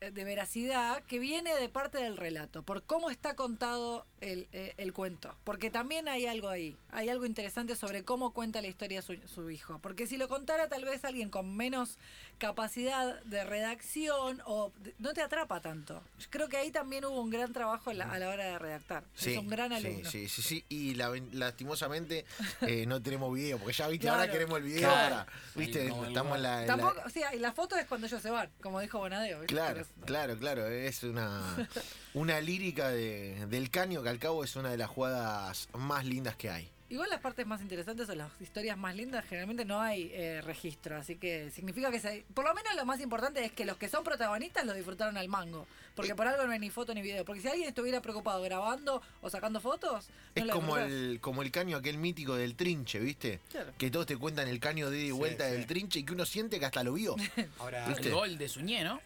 de 0.00 0.24
veracidad 0.24 1.02
que 1.04 1.18
viene 1.18 1.54
de 1.54 1.68
parte 1.68 1.98
del 1.98 2.16
relato, 2.16 2.62
por 2.62 2.82
cómo 2.82 3.10
está 3.10 3.36
contado 3.36 4.06
el, 4.32 4.48
eh, 4.52 4.74
el 4.76 4.92
cuento. 4.92 5.34
Porque 5.44 5.70
también 5.70 6.08
hay 6.08 6.26
algo 6.26 6.48
ahí, 6.48 6.76
hay 6.90 7.08
algo 7.08 7.26
interesante 7.26 7.76
sobre 7.76 8.04
cómo 8.04 8.32
cuenta 8.32 8.60
la 8.60 8.68
historia 8.68 9.02
su, 9.02 9.16
su 9.32 9.50
hijo. 9.50 9.78
Porque 9.80 10.06
si 10.06 10.16
lo 10.16 10.28
contara 10.28 10.68
tal 10.68 10.84
vez 10.84 11.04
alguien 11.04 11.30
con 11.30 11.56
menos 11.56 11.98
capacidad 12.38 13.20
de 13.24 13.44
redacción 13.44 14.40
o 14.44 14.72
de- 14.82 14.94
no 14.98 15.12
te 15.14 15.22
atrapa 15.22 15.60
tanto. 15.60 16.02
Yo 16.18 16.26
creo 16.30 16.48
que 16.48 16.56
ahí 16.58 16.70
también 16.70 17.04
hubo 17.04 17.20
un 17.20 17.30
gran 17.30 17.52
trabajo 17.52 17.92
la- 17.92 18.10
a 18.12 18.18
la 18.18 18.28
hora 18.28 18.44
de 18.44 18.58
redactar. 18.58 19.04
Sí, 19.14 19.32
es 19.32 19.38
un 19.38 19.48
gran 19.48 19.70
sí, 19.70 19.74
alumno. 19.76 20.10
Sí, 20.10 20.28
sí, 20.28 20.42
sí. 20.42 20.64
Y 20.68 20.94
la- 20.94 21.12
lastimosamente 21.32 22.24
eh, 22.62 22.84
no 22.86 23.00
tenemos 23.02 23.34
video, 23.34 23.58
porque 23.58 23.72
ya 23.74 23.88
viste, 23.88 24.04
Claro. 24.06 24.20
ahora 24.20 24.32
queremos 24.32 24.58
el 24.58 24.64
video 24.64 24.80
Claro. 24.88 25.16
para. 25.16 25.26
Viste, 25.54 25.88
Sí, 25.88 25.94
estamos 26.08 26.36
en 26.36 26.42
la. 26.42 26.60
en 26.62 26.66
la- 26.68 26.76
Tampoco, 26.76 27.00
o 27.06 27.10
sea, 27.10 27.34
y 27.34 27.38
la 27.38 27.52
foto 27.52 27.76
es 27.76 27.86
cuando 27.86 28.06
ellos 28.06 28.20
se 28.22 28.30
van, 28.30 28.50
como 28.60 28.80
dijo 28.80 28.98
Bonadeo. 28.98 29.40
¿viste? 29.40 29.54
Claro, 29.54 29.84
Pero 29.94 30.06
claro, 30.06 30.36
claro. 30.38 30.66
Es 30.66 31.02
una, 31.04 31.68
una 32.14 32.40
lírica 32.40 32.88
de, 32.90 33.46
del 33.46 33.70
caño 33.70 34.02
que 34.02 34.08
al 34.16 34.20
cabo 34.20 34.44
es 34.44 34.56
una 34.56 34.70
de 34.70 34.78
las 34.78 34.88
jugadas 34.88 35.68
más 35.74 36.06
lindas 36.06 36.36
que 36.36 36.48
hay. 36.48 36.70
Igual 36.88 37.10
las 37.10 37.20
partes 37.20 37.46
más 37.46 37.60
interesantes 37.60 38.08
o 38.08 38.14
las 38.14 38.30
historias 38.40 38.78
más 38.78 38.94
lindas 38.96 39.26
generalmente 39.26 39.66
no 39.66 39.80
hay 39.80 40.10
eh, 40.14 40.40
registro, 40.40 40.96
así 40.96 41.16
que 41.16 41.50
significa 41.50 41.90
que 41.90 42.00
se, 42.00 42.24
por 42.32 42.46
lo 42.46 42.54
menos 42.54 42.74
lo 42.76 42.86
más 42.86 43.00
importante 43.00 43.44
es 43.44 43.52
que 43.52 43.66
los 43.66 43.76
que 43.76 43.88
son 43.90 44.04
protagonistas 44.04 44.64
lo 44.64 44.72
disfrutaron 44.72 45.18
al 45.18 45.28
mango, 45.28 45.66
porque 45.94 46.14
por 46.14 46.26
algo 46.28 46.46
no 46.46 46.52
hay 46.52 46.60
ni 46.60 46.70
foto 46.70 46.94
ni 46.94 47.02
video, 47.02 47.26
porque 47.26 47.42
si 47.42 47.48
alguien 47.48 47.68
estuviera 47.68 48.00
preocupado 48.00 48.40
grabando 48.40 49.02
o 49.20 49.28
sacando 49.28 49.60
fotos, 49.60 50.08
no 50.08 50.40
Es 50.40 50.46
lo 50.46 50.54
como 50.54 50.78
el, 50.78 51.18
como 51.20 51.42
el 51.42 51.50
caño 51.50 51.76
aquel 51.76 51.98
mítico 51.98 52.36
del 52.36 52.54
trinche, 52.54 53.00
¿viste? 53.00 53.40
Claro. 53.50 53.74
Que 53.76 53.90
todos 53.90 54.06
te 54.06 54.16
cuentan 54.16 54.48
el 54.48 54.60
caño 54.60 54.88
de 54.88 55.00
ida 55.00 55.08
y 55.08 55.10
vuelta 55.10 55.46
sí. 55.46 55.52
del 55.52 55.66
trinche 55.66 55.98
y 55.98 56.04
que 56.04 56.14
uno 56.14 56.24
siente 56.24 56.58
que 56.58 56.64
hasta 56.64 56.82
lo 56.84 56.94
vio. 56.94 57.16
Ahora, 57.58 57.86
¿Viste? 57.88 58.08
El 58.08 58.14
gol 58.14 58.38
de 58.38 58.48
Suñé, 58.48 58.82
¿no? 58.84 58.98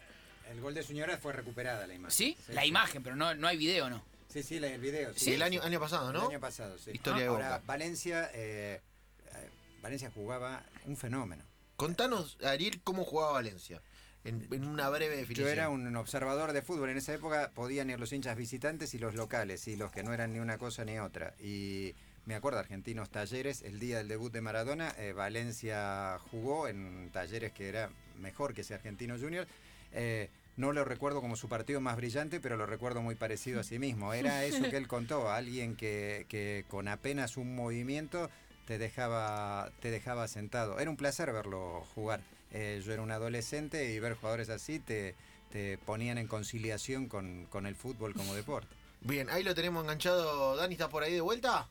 el 0.51 0.61
gol 0.61 0.73
de 0.73 0.83
Suñora 0.83 1.17
fue 1.17 1.33
recuperada 1.33 1.87
la 1.87 1.93
imagen. 1.93 2.11
¿Sí? 2.11 2.37
La 2.49 2.65
imagen, 2.65 3.01
pero 3.01 3.15
no, 3.15 3.33
no 3.33 3.47
hay 3.47 3.57
video, 3.57 3.89
¿no? 3.89 4.03
Sí, 4.31 4.43
sí, 4.43 4.57
el 4.57 4.79
video. 4.79 5.13
Sí, 5.15 5.33
el 5.33 5.41
año, 5.41 5.61
año 5.61 5.79
pasado, 5.79 6.13
¿no? 6.13 6.21
El 6.21 6.29
año 6.31 6.39
pasado, 6.39 6.77
sí. 6.77 6.91
Historia 6.93 7.23
de 7.23 7.27
Ahora. 7.27 7.61
Valencia, 7.65 8.29
eh, 8.33 8.79
eh, 9.25 9.49
Valencia 9.81 10.09
jugaba 10.13 10.63
un 10.85 10.95
fenómeno. 10.95 11.43
Contanos, 11.75 12.37
Ariel, 12.43 12.81
cómo 12.83 13.03
jugaba 13.03 13.33
Valencia. 13.33 13.81
En, 14.23 14.47
en 14.51 14.67
una 14.67 14.87
breve 14.89 15.17
definición. 15.17 15.47
Yo 15.47 15.51
era 15.51 15.69
un 15.69 15.95
observador 15.95 16.53
de 16.53 16.61
fútbol. 16.61 16.91
En 16.91 16.97
esa 16.97 17.13
época 17.13 17.51
podían 17.55 17.89
ir 17.89 17.99
los 17.99 18.13
hinchas 18.13 18.37
visitantes 18.37 18.93
y 18.93 18.99
los 18.99 19.15
locales, 19.15 19.67
y 19.67 19.75
los 19.75 19.91
que 19.91 20.03
no 20.03 20.13
eran 20.13 20.31
ni 20.31 20.39
una 20.39 20.57
cosa 20.57 20.85
ni 20.85 20.99
otra. 20.99 21.33
Y 21.39 21.95
me 22.25 22.35
acuerdo, 22.35 22.59
Argentinos 22.59 23.09
Talleres, 23.09 23.63
el 23.63 23.79
día 23.79 23.97
del 23.97 24.07
debut 24.07 24.31
de 24.31 24.41
Maradona, 24.41 24.93
eh, 24.97 25.11
Valencia 25.11 26.19
jugó 26.29 26.67
en 26.67 27.09
Talleres 27.11 27.51
que 27.51 27.67
era 27.67 27.89
mejor 28.19 28.53
que 28.53 28.61
ese 28.61 28.75
Argentino 28.75 29.17
Junior. 29.17 29.47
Eh, 29.91 30.29
no 30.61 30.71
lo 30.71 30.85
recuerdo 30.85 31.19
como 31.21 31.35
su 31.35 31.49
partido 31.49 31.81
más 31.81 31.97
brillante, 31.97 32.39
pero 32.39 32.55
lo 32.55 32.67
recuerdo 32.67 33.01
muy 33.01 33.15
parecido 33.15 33.59
a 33.59 33.63
sí 33.63 33.79
mismo. 33.79 34.13
Era 34.13 34.45
eso 34.45 34.69
que 34.69 34.77
él 34.77 34.87
contó, 34.87 35.29
alguien 35.29 35.75
que, 35.75 36.25
que 36.29 36.65
con 36.69 36.87
apenas 36.87 37.35
un 37.35 37.55
movimiento 37.55 38.29
te 38.67 38.77
dejaba, 38.77 39.71
te 39.81 39.89
dejaba 39.89 40.27
sentado. 40.27 40.79
Era 40.79 40.89
un 40.89 40.97
placer 40.97 41.33
verlo 41.33 41.83
jugar. 41.95 42.21
Eh, 42.51 42.81
yo 42.85 42.91
era 42.91 43.01
un 43.01 43.11
adolescente 43.11 43.93
y 43.93 43.99
ver 43.99 44.13
jugadores 44.15 44.49
así 44.49 44.79
te, 44.79 45.15
te 45.51 45.77
ponían 45.77 46.17
en 46.17 46.27
conciliación 46.27 47.07
con, 47.07 47.45
con 47.45 47.65
el 47.65 47.75
fútbol 47.75 48.13
como 48.13 48.35
deporte. 48.35 48.75
Bien, 49.01 49.29
ahí 49.29 49.41
lo 49.43 49.55
tenemos 49.55 49.83
enganchado. 49.83 50.55
Dani, 50.57 50.73
¿estás 50.73 50.89
por 50.89 51.01
ahí 51.01 51.13
de 51.13 51.21
vuelta? 51.21 51.67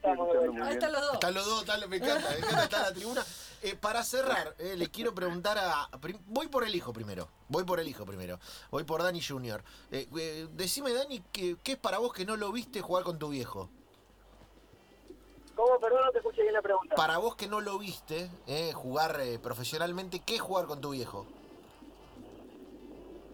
Estamos. 0.00 0.28
Ahí 0.62 0.72
están 0.72 0.92
los 0.92 1.02
dos. 1.02 1.12
Están 1.14 1.34
los 1.34 1.44
dos, 1.46 1.60
están- 1.60 1.90
me 1.90 1.96
encanta, 1.96 2.30
me 2.30 2.36
encanta 2.38 2.62
estar 2.64 2.80
en 2.80 2.86
la 2.86 2.94
tribuna. 2.94 3.24
Eh, 3.62 3.76
para 3.78 4.02
cerrar, 4.02 4.54
eh, 4.58 4.74
le 4.76 4.88
quiero 4.90 5.14
preguntar 5.14 5.58
a. 5.58 5.90
Voy 6.26 6.48
por 6.48 6.64
el 6.64 6.74
hijo 6.74 6.92
primero. 6.94 7.28
Voy 7.48 7.64
por 7.64 7.80
el 7.80 7.86
hijo 7.88 8.06
primero. 8.06 8.38
Voy 8.70 8.84
por 8.84 9.02
Dani 9.02 9.20
Junior. 9.22 9.62
Eh, 9.90 10.08
eh, 10.18 10.48
decime, 10.52 10.94
Dani, 10.94 11.22
¿qué, 11.32 11.56
¿qué 11.62 11.72
es 11.72 11.78
para 11.78 11.98
vos 11.98 12.14
que 12.14 12.24
no 12.24 12.36
lo 12.36 12.50
viste 12.50 12.80
jugar 12.80 13.04
con 13.04 13.18
tu 13.18 13.28
viejo? 13.28 13.68
¿Cómo? 15.54 15.78
Perdón, 15.78 16.00
no 16.06 16.10
te 16.12 16.18
escuché 16.18 16.40
bien 16.42 16.54
la 16.54 16.62
pregunta. 16.62 16.94
Para 16.94 17.18
vos 17.18 17.36
que 17.36 17.46
no 17.46 17.60
lo 17.60 17.78
viste 17.78 18.30
eh, 18.46 18.72
jugar 18.72 19.20
eh, 19.20 19.38
profesionalmente, 19.38 20.20
¿qué 20.20 20.36
es 20.36 20.40
jugar 20.40 20.64
con 20.64 20.80
tu 20.80 20.90
viejo? 20.90 21.26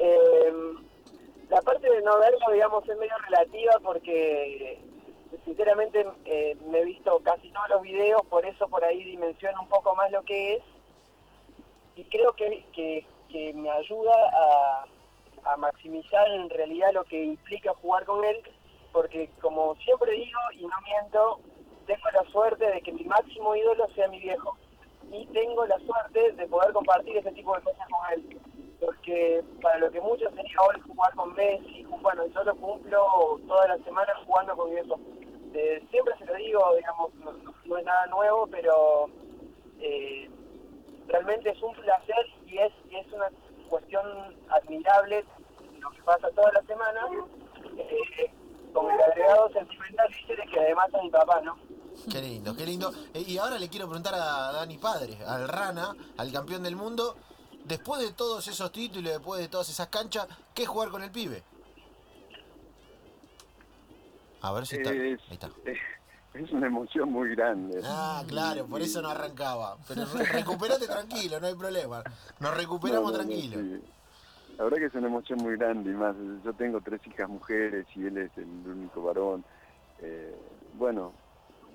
Eh, 0.01 0.53
la 1.49 1.63
parte 1.63 1.89
de 1.89 2.03
no 2.03 2.19
verlo, 2.19 2.53
digamos, 2.53 2.83
es 2.89 2.99
medio 2.99 3.17
relativa 3.19 3.75
porque, 3.85 4.81
sinceramente, 5.45 6.07
eh, 6.25 6.57
me 6.67 6.81
he 6.81 6.85
visto 6.85 7.19
casi 7.21 7.51
todos 7.51 7.69
los 7.69 7.83
videos, 7.83 8.23
por 8.27 8.45
eso 8.45 8.69
por 8.69 8.85
ahí 8.85 9.03
dimensiono 9.05 9.63
un 9.63 9.69
poco 9.69 9.95
más 9.95 10.11
lo 10.11 10.23
que 10.23 10.55
es. 10.55 10.63
Y 11.97 12.05
creo 12.05 12.33
que, 12.35 12.65
que, 12.73 13.07
que 13.29 13.53
me 13.55 13.71
ayuda 13.71 14.13
a, 14.33 14.87
a 15.53 15.57
maximizar 15.57 16.29
en 16.31 16.51
realidad 16.51 16.93
lo 16.93 17.05
que 17.05 17.25
implica 17.25 17.73
jugar 17.75 18.05
con 18.05 18.25
él, 18.25 18.43
porque 18.93 19.31
como 19.41 19.75
siempre 19.77 20.13
digo 20.13 20.39
y 20.53 20.67
no 20.67 20.77
miento, 20.85 21.41
tengo 21.87 22.11
la 22.13 22.31
suerte 22.31 22.67
de 22.67 22.81
que 22.83 22.93
mi 22.93 23.05
máximo 23.05 23.55
ídolo 23.57 23.89
sea 23.95 24.09
mi 24.09 24.21
viejo. 24.21 24.57
Y 25.13 25.25
tengo 25.27 25.65
la 25.67 25.79
suerte 25.79 26.33
de 26.33 26.47
poder 26.49 26.73
compartir 26.73 27.17
ese 27.17 27.31
tipo 27.31 27.55
de 27.55 27.63
cosas 27.63 27.87
con 27.89 28.13
él 28.13 28.41
porque 28.81 29.43
para 29.63 29.79
lo 29.79 29.91
que 29.91 30.01
muchos 30.01 30.33
sería 30.35 30.57
hoy 30.61 30.81
jugar 30.87 31.15
con 31.15 31.35
Messi, 31.35 31.85
bueno, 32.03 32.27
yo 32.27 32.45
lo 32.45 32.55
cumplo 32.57 33.41
todas 33.47 33.69
las 33.69 33.81
semanas 33.83 34.17
jugando 34.27 34.57
con 34.57 34.71
viejo. 34.71 34.99
Eh, 35.55 35.87
siempre 35.91 36.15
se 36.19 36.27
lo 36.27 36.35
digo, 36.35 36.75
digamos, 36.77 37.15
no, 37.65 37.79
es 37.79 37.85
nada 37.85 38.07
nuevo, 38.07 38.47
pero 38.49 39.09
eh, 39.81 40.29
realmente 41.07 41.51
es 41.51 41.63
un 41.63 41.75
placer 41.75 42.27
y 42.47 42.59
es, 42.59 42.73
y 42.91 42.97
es 42.97 43.13
una 43.13 43.31
cuestión 43.69 44.05
admirable 44.49 45.25
lo 45.81 45.91
que 45.91 46.03
pasa 46.03 46.29
todas 46.35 46.53
las 46.55 46.67
semanas, 46.67 47.05
eh, 47.79 48.31
con 48.73 48.91
el 48.91 49.01
agregado 49.01 49.49
sentimental, 49.53 50.09
de 50.29 50.37
que 50.37 50.61
además 50.61 50.89
es 50.95 51.03
mi 51.03 51.11
papá, 51.11 51.41
¿no? 51.41 51.57
Qué 52.11 52.21
lindo, 52.21 52.55
qué 52.55 52.67
lindo. 52.67 52.91
Eh, 53.15 53.25
Y 53.27 53.39
ahora 53.39 53.59
le 53.59 53.69
quiero 53.69 53.87
preguntar 53.87 54.15
a 54.15 54.53
Dani 54.53 54.77
Padre, 54.79 55.17
al 55.27 55.49
Rana, 55.49 55.97
al 56.19 56.31
campeón 56.33 56.63
del 56.63 56.77
mundo, 56.77 57.17
después 57.67 58.01
de 58.01 58.13
todos 58.13 58.47
esos 58.49 58.71
títulos, 58.73 59.13
después 59.13 59.41
de 59.41 59.49
todas 59.49 59.69
esas 59.69 59.89
canchas, 59.89 60.27
¿qué 60.55 60.63
es 60.63 60.69
jugar 60.69 60.91
con 60.91 61.03
el 61.03 61.11
pibe? 61.11 61.43
A 64.43 64.53
ver 64.53 64.67
si 64.67 64.77
está. 64.77 64.91
Ahí 64.91 65.13
Es, 65.13 65.21
está. 65.33 65.51
es- 65.65 66.53
una 66.53 66.67
emoción 66.67 67.11
muy 67.11 67.31
grande. 67.35 67.81
Ah, 67.83 68.23
claro, 68.29 68.67
por 68.67 68.83
eso 68.83 69.01
no 69.01 69.09
arrancaba. 69.09 69.79
Pero 69.89 70.05
re- 70.05 70.25
recuperate 70.25 70.87
tranquilo, 70.87 71.41
no 71.41 71.47
hay 71.47 71.55
problema. 71.55 72.03
Nos 72.41 72.55
recuperamos 72.55 73.11
No, 73.11 73.19
no, 73.19 73.25
no, 73.25 73.29
tranquilo. 73.31 73.59
sí. 73.59 73.85
La 74.59 74.65
verdad 74.65 74.79
que 74.79 74.85
es 74.87 74.95
una 74.95 75.07
emoción 75.09 75.39
muy 75.43 75.57
grande 75.57 75.91
y 75.91 75.95
más. 75.95 76.15
Yo 76.45 76.53
tengo 76.53 76.81
tres 76.83 77.01
hijas 77.07 77.29
mujeres 77.29 77.87
y 77.95 78.05
él 78.07 78.19
es 78.19 78.31
el 78.37 78.45
único 78.45 79.03
varón. 79.03 79.45
Eh, 80.01 80.35
bueno, 80.75 81.13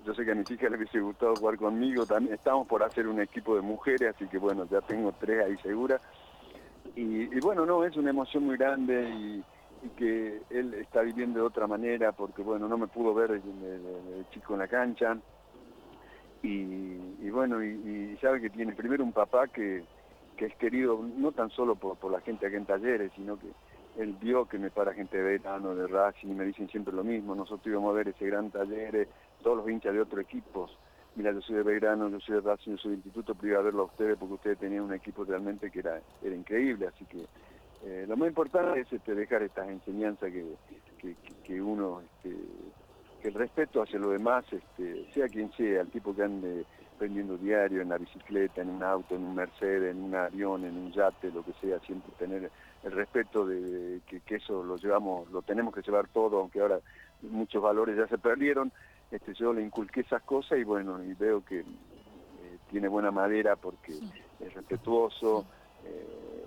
yo 0.05 0.13
sé 0.13 0.25
que 0.25 0.31
a 0.31 0.35
mis 0.35 0.49
hijas 0.49 0.71
les 0.71 0.79
hubiese 0.79 0.99
gustado 0.99 1.35
jugar 1.35 1.57
conmigo. 1.57 2.05
También 2.05 2.33
estamos 2.33 2.67
por 2.67 2.83
hacer 2.83 3.07
un 3.07 3.21
equipo 3.21 3.55
de 3.55 3.61
mujeres, 3.61 4.15
así 4.15 4.27
que 4.27 4.37
bueno, 4.37 4.67
ya 4.69 4.81
tengo 4.81 5.13
tres 5.19 5.45
ahí 5.45 5.57
seguras. 5.57 6.01
Y, 6.95 7.39
bueno, 7.39 7.65
no, 7.65 7.83
es 7.85 7.95
una 7.95 8.09
emoción 8.09 8.45
muy 8.45 8.57
grande 8.57 9.09
y, 9.09 9.43
que 9.97 10.41
él 10.51 10.75
está 10.75 11.01
viviendo 11.01 11.39
de 11.39 11.45
otra 11.45 11.65
manera 11.65 12.11
porque 12.11 12.43
bueno, 12.43 12.67
no 12.67 12.77
me 12.77 12.85
pudo 12.85 13.15
ver 13.15 13.31
el, 13.31 13.41
chico 14.31 14.53
en 14.53 14.59
la 14.59 14.67
cancha. 14.67 15.17
Y, 16.43 17.29
bueno, 17.29 17.63
y, 17.63 18.17
sabe 18.21 18.41
que 18.41 18.49
tiene 18.49 18.73
primero 18.73 19.03
un 19.03 19.13
papá 19.13 19.47
que, 19.47 19.83
que 20.35 20.45
es 20.45 20.55
querido 20.55 20.99
no 21.17 21.31
tan 21.31 21.49
solo 21.51 21.75
por, 21.75 21.97
por 21.97 22.11
la 22.11 22.21
gente 22.21 22.47
aquí 22.47 22.55
en 22.55 22.65
talleres, 22.65 23.11
sino 23.15 23.39
que 23.39 23.47
él 23.97 24.15
vio 24.21 24.45
que 24.45 24.57
me 24.57 24.69
para 24.69 24.93
gente 24.93 25.17
de 25.17 25.23
verano, 25.23 25.75
de 25.75 25.87
Racing, 25.87 26.29
y 26.29 26.33
me 26.33 26.45
dicen 26.45 26.69
siempre 26.69 26.93
lo 26.93 27.03
mismo, 27.03 27.35
nosotros 27.35 27.67
íbamos 27.67 27.91
a 27.91 27.97
ver 27.97 28.07
ese 28.07 28.25
gran 28.25 28.49
taller, 28.49 29.07
todos 29.41 29.57
los 29.57 29.69
hinchas 29.69 29.93
de 29.93 30.01
otros 30.01 30.21
equipos, 30.23 30.77
mira, 31.15 31.31
yo 31.33 31.41
soy 31.41 31.55
de 31.57 31.63
Belgrano, 31.63 32.09
yo 32.09 32.19
soy 32.19 32.35
de 32.35 32.41
Racing, 32.41 32.71
yo 32.71 32.77
soy 32.77 32.91
del 32.91 32.99
instituto, 32.99 33.35
pero 33.35 33.47
iba 33.49 33.59
a 33.59 33.63
verlo 33.63 33.83
a 33.83 33.85
ustedes 33.85 34.17
porque 34.17 34.35
ustedes 34.35 34.59
tenían 34.59 34.83
un 34.83 34.93
equipo 34.93 35.23
realmente 35.25 35.69
que 35.71 35.79
era, 35.79 36.01
era 36.21 36.35
increíble, 36.35 36.87
así 36.87 37.05
que 37.05 37.25
eh, 37.83 38.05
lo 38.07 38.15
más 38.15 38.29
importante 38.29 38.81
es 38.81 38.91
este, 38.93 39.15
dejar 39.15 39.43
estas 39.43 39.67
enseñanzas 39.69 40.31
que, 40.31 40.45
que, 40.97 41.15
que- 41.15 41.35
que 41.43 41.61
uno, 41.61 42.01
este, 42.01 42.35
que 43.19 43.27
el 43.27 43.33
respeto 43.33 43.81
hacia 43.81 43.99
los 43.99 44.11
demás, 44.11 44.45
este, 44.51 45.05
sea 45.13 45.27
quien 45.29 45.51
sea, 45.53 45.81
el 45.81 45.91
tipo 45.91 46.15
que 46.15 46.23
ande 46.23 46.65
vendiendo 46.99 47.37
diario 47.37 47.81
en 47.81 47.89
la 47.89 47.97
bicicleta, 47.97 48.61
en 48.61 48.69
un 48.69 48.83
auto, 48.83 49.15
en 49.15 49.23
un 49.23 49.33
Mercedes, 49.35 49.91
en 49.91 50.01
un 50.03 50.13
avión, 50.13 50.63
en 50.65 50.77
un 50.77 50.91
yate, 50.91 51.31
lo 51.31 51.43
que 51.43 51.53
sea, 51.53 51.79
siempre 51.79 52.11
tener 52.13 52.51
el 52.83 52.91
respeto 52.91 53.45
de 53.45 54.01
que, 54.07 54.21
que 54.21 54.35
eso 54.35 54.63
lo 54.63 54.77
llevamos, 54.77 55.29
lo 55.31 55.41
tenemos 55.41 55.73
que 55.73 55.81
llevar 55.81 56.07
todo, 56.09 56.39
aunque 56.39 56.59
ahora 56.61 56.79
muchos 57.21 57.61
valores 57.61 57.97
ya 57.97 58.07
se 58.07 58.17
perdieron, 58.19 58.71
este, 59.11 59.33
yo 59.33 59.53
le 59.53 59.61
inculqué 59.61 60.01
esas 60.01 60.23
cosas 60.23 60.57
y 60.57 60.63
bueno, 60.63 61.03
y 61.03 61.13
veo 61.13 61.43
que 61.43 61.59
eh, 61.59 62.57
tiene 62.69 62.87
buena 62.87 63.11
madera 63.11 63.55
porque 63.57 63.91
es 64.39 64.53
respetuoso, 64.53 65.45
eh, 65.83 66.45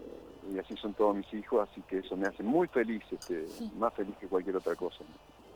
y 0.52 0.58
así 0.58 0.74
son 0.76 0.94
todos 0.94 1.14
mis 1.14 1.32
hijos, 1.34 1.68
así 1.70 1.82
que 1.82 1.98
eso 1.98 2.16
me 2.16 2.26
hace 2.26 2.42
muy 2.42 2.66
feliz, 2.68 3.04
este, 3.10 3.46
más 3.76 3.92
feliz 3.94 4.16
que 4.18 4.28
cualquier 4.28 4.56
otra 4.56 4.74
cosa. 4.74 5.04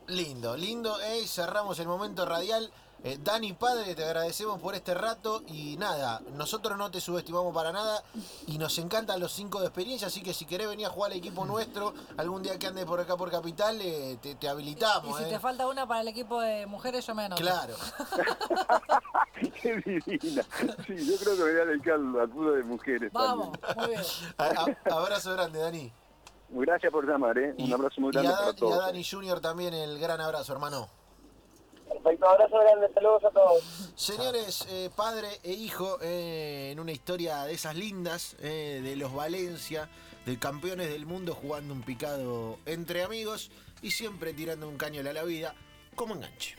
Lindo, 0.09 0.57
lindo. 0.57 1.01
eh, 1.01 1.27
cerramos 1.27 1.79
el 1.79 1.87
momento 1.87 2.25
radial. 2.27 2.71
Eh, 3.05 3.17
Dani 3.23 3.53
Padre, 3.53 3.95
te 3.95 4.05
agradecemos 4.05 4.61
por 4.61 4.75
este 4.75 4.93
rato 4.93 5.45
y 5.47 5.77
nada, 5.77 6.21
nosotros 6.35 6.77
no 6.77 6.91
te 6.91 7.01
subestimamos 7.01 7.55
para 7.55 7.71
nada 7.71 8.03
y 8.49 8.59
nos 8.59 8.77
encantan 8.79 9.21
los 9.21 9.31
cinco 9.31 9.61
de 9.61 9.67
experiencia, 9.67 10.09
así 10.09 10.21
que 10.21 10.35
si 10.35 10.47
querés 10.47 10.69
venir 10.69 10.87
a 10.87 10.91
jugar 10.91 11.13
al 11.13 11.19
equipo 11.19 11.45
nuestro, 11.45 11.95
algún 12.17 12.43
día 12.43 12.59
que 12.59 12.67
andes 12.67 12.85
por 12.87 12.99
acá 12.99 13.17
por 13.17 13.31
Capital, 13.31 13.81
eh, 13.81 14.19
te, 14.21 14.35
te 14.35 14.47
Y 14.47 14.49
habilitamos. 14.49 15.17
si 15.17 15.23
eh. 15.23 15.27
te 15.29 15.39
falta 15.39 15.69
una 15.69 15.87
para 15.87 16.01
el 16.01 16.09
equipo 16.09 16.41
de 16.41 16.67
mujeres, 16.67 17.07
yo 17.07 17.15
me 17.15 17.27
anoto. 17.27 17.41
Claro. 17.41 17.77
Qué 19.63 19.77
divina. 19.77 20.43
Sí, 20.85 20.97
yo 21.07 21.17
creo 21.19 21.37
que 21.37 21.45
me 21.45 21.53
voy 21.53 21.61
a 21.61 21.65
dedicar 21.67 21.95
al 21.95 22.19
al 22.21 22.29
fútbol 22.33 22.57
de 22.57 22.63
mujeres. 22.65 23.13
Vamos, 23.13 23.61
también. 23.61 23.77
muy 23.79 23.87
bien. 23.91 24.03
A- 24.39 24.65
a- 24.93 24.97
abrazo 24.97 25.33
grande, 25.35 25.61
Dani. 25.61 25.93
Gracias 26.51 26.91
por 26.91 27.07
llamar, 27.07 27.37
¿eh? 27.39 27.55
Un 27.59 27.73
abrazo 27.73 28.01
muy 28.01 28.11
y 28.11 28.13
grande 28.13 28.31
a, 28.33 28.37
para 28.37 28.47
Dan- 28.47 28.55
y 28.55 28.57
a 28.57 28.61
todos. 28.61 28.79
Dani 28.87 29.05
Junior 29.05 29.41
también 29.41 29.75
el 29.75 29.99
gran 29.99 30.21
abrazo, 30.21 30.53
hermano. 30.53 30.89
Perfecto, 31.89 32.29
abrazo 32.29 32.59
grande, 32.59 32.87
saludos 32.95 33.25
a 33.25 33.31
todos. 33.31 33.93
Señores, 33.97 34.67
eh, 34.69 34.91
padre 34.95 35.29
e 35.43 35.53
hijo, 35.53 35.99
eh, 36.03 36.71
en 36.73 36.81
una 36.81 36.93
historia 36.93 37.45
de 37.45 37.53
esas 37.55 37.77
lindas, 37.77 38.37
eh, 38.41 38.81
de 38.83 38.97
los 38.97 39.13
Valencia, 39.15 39.89
de 40.27 40.39
campeones 40.39 40.91
del 40.91 41.07
mundo 41.07 41.35
jugando 41.35 41.73
un 41.73 41.83
picado 41.83 42.59
entre 42.67 43.03
amigos 43.03 43.51
y 43.81 43.91
siempre 43.91 44.35
tirando 44.35 44.69
un 44.69 44.77
caño 44.77 45.01
a 45.01 45.13
la 45.13 45.25
vida, 45.25 45.55
como 45.95 46.15
enganche. 46.15 46.57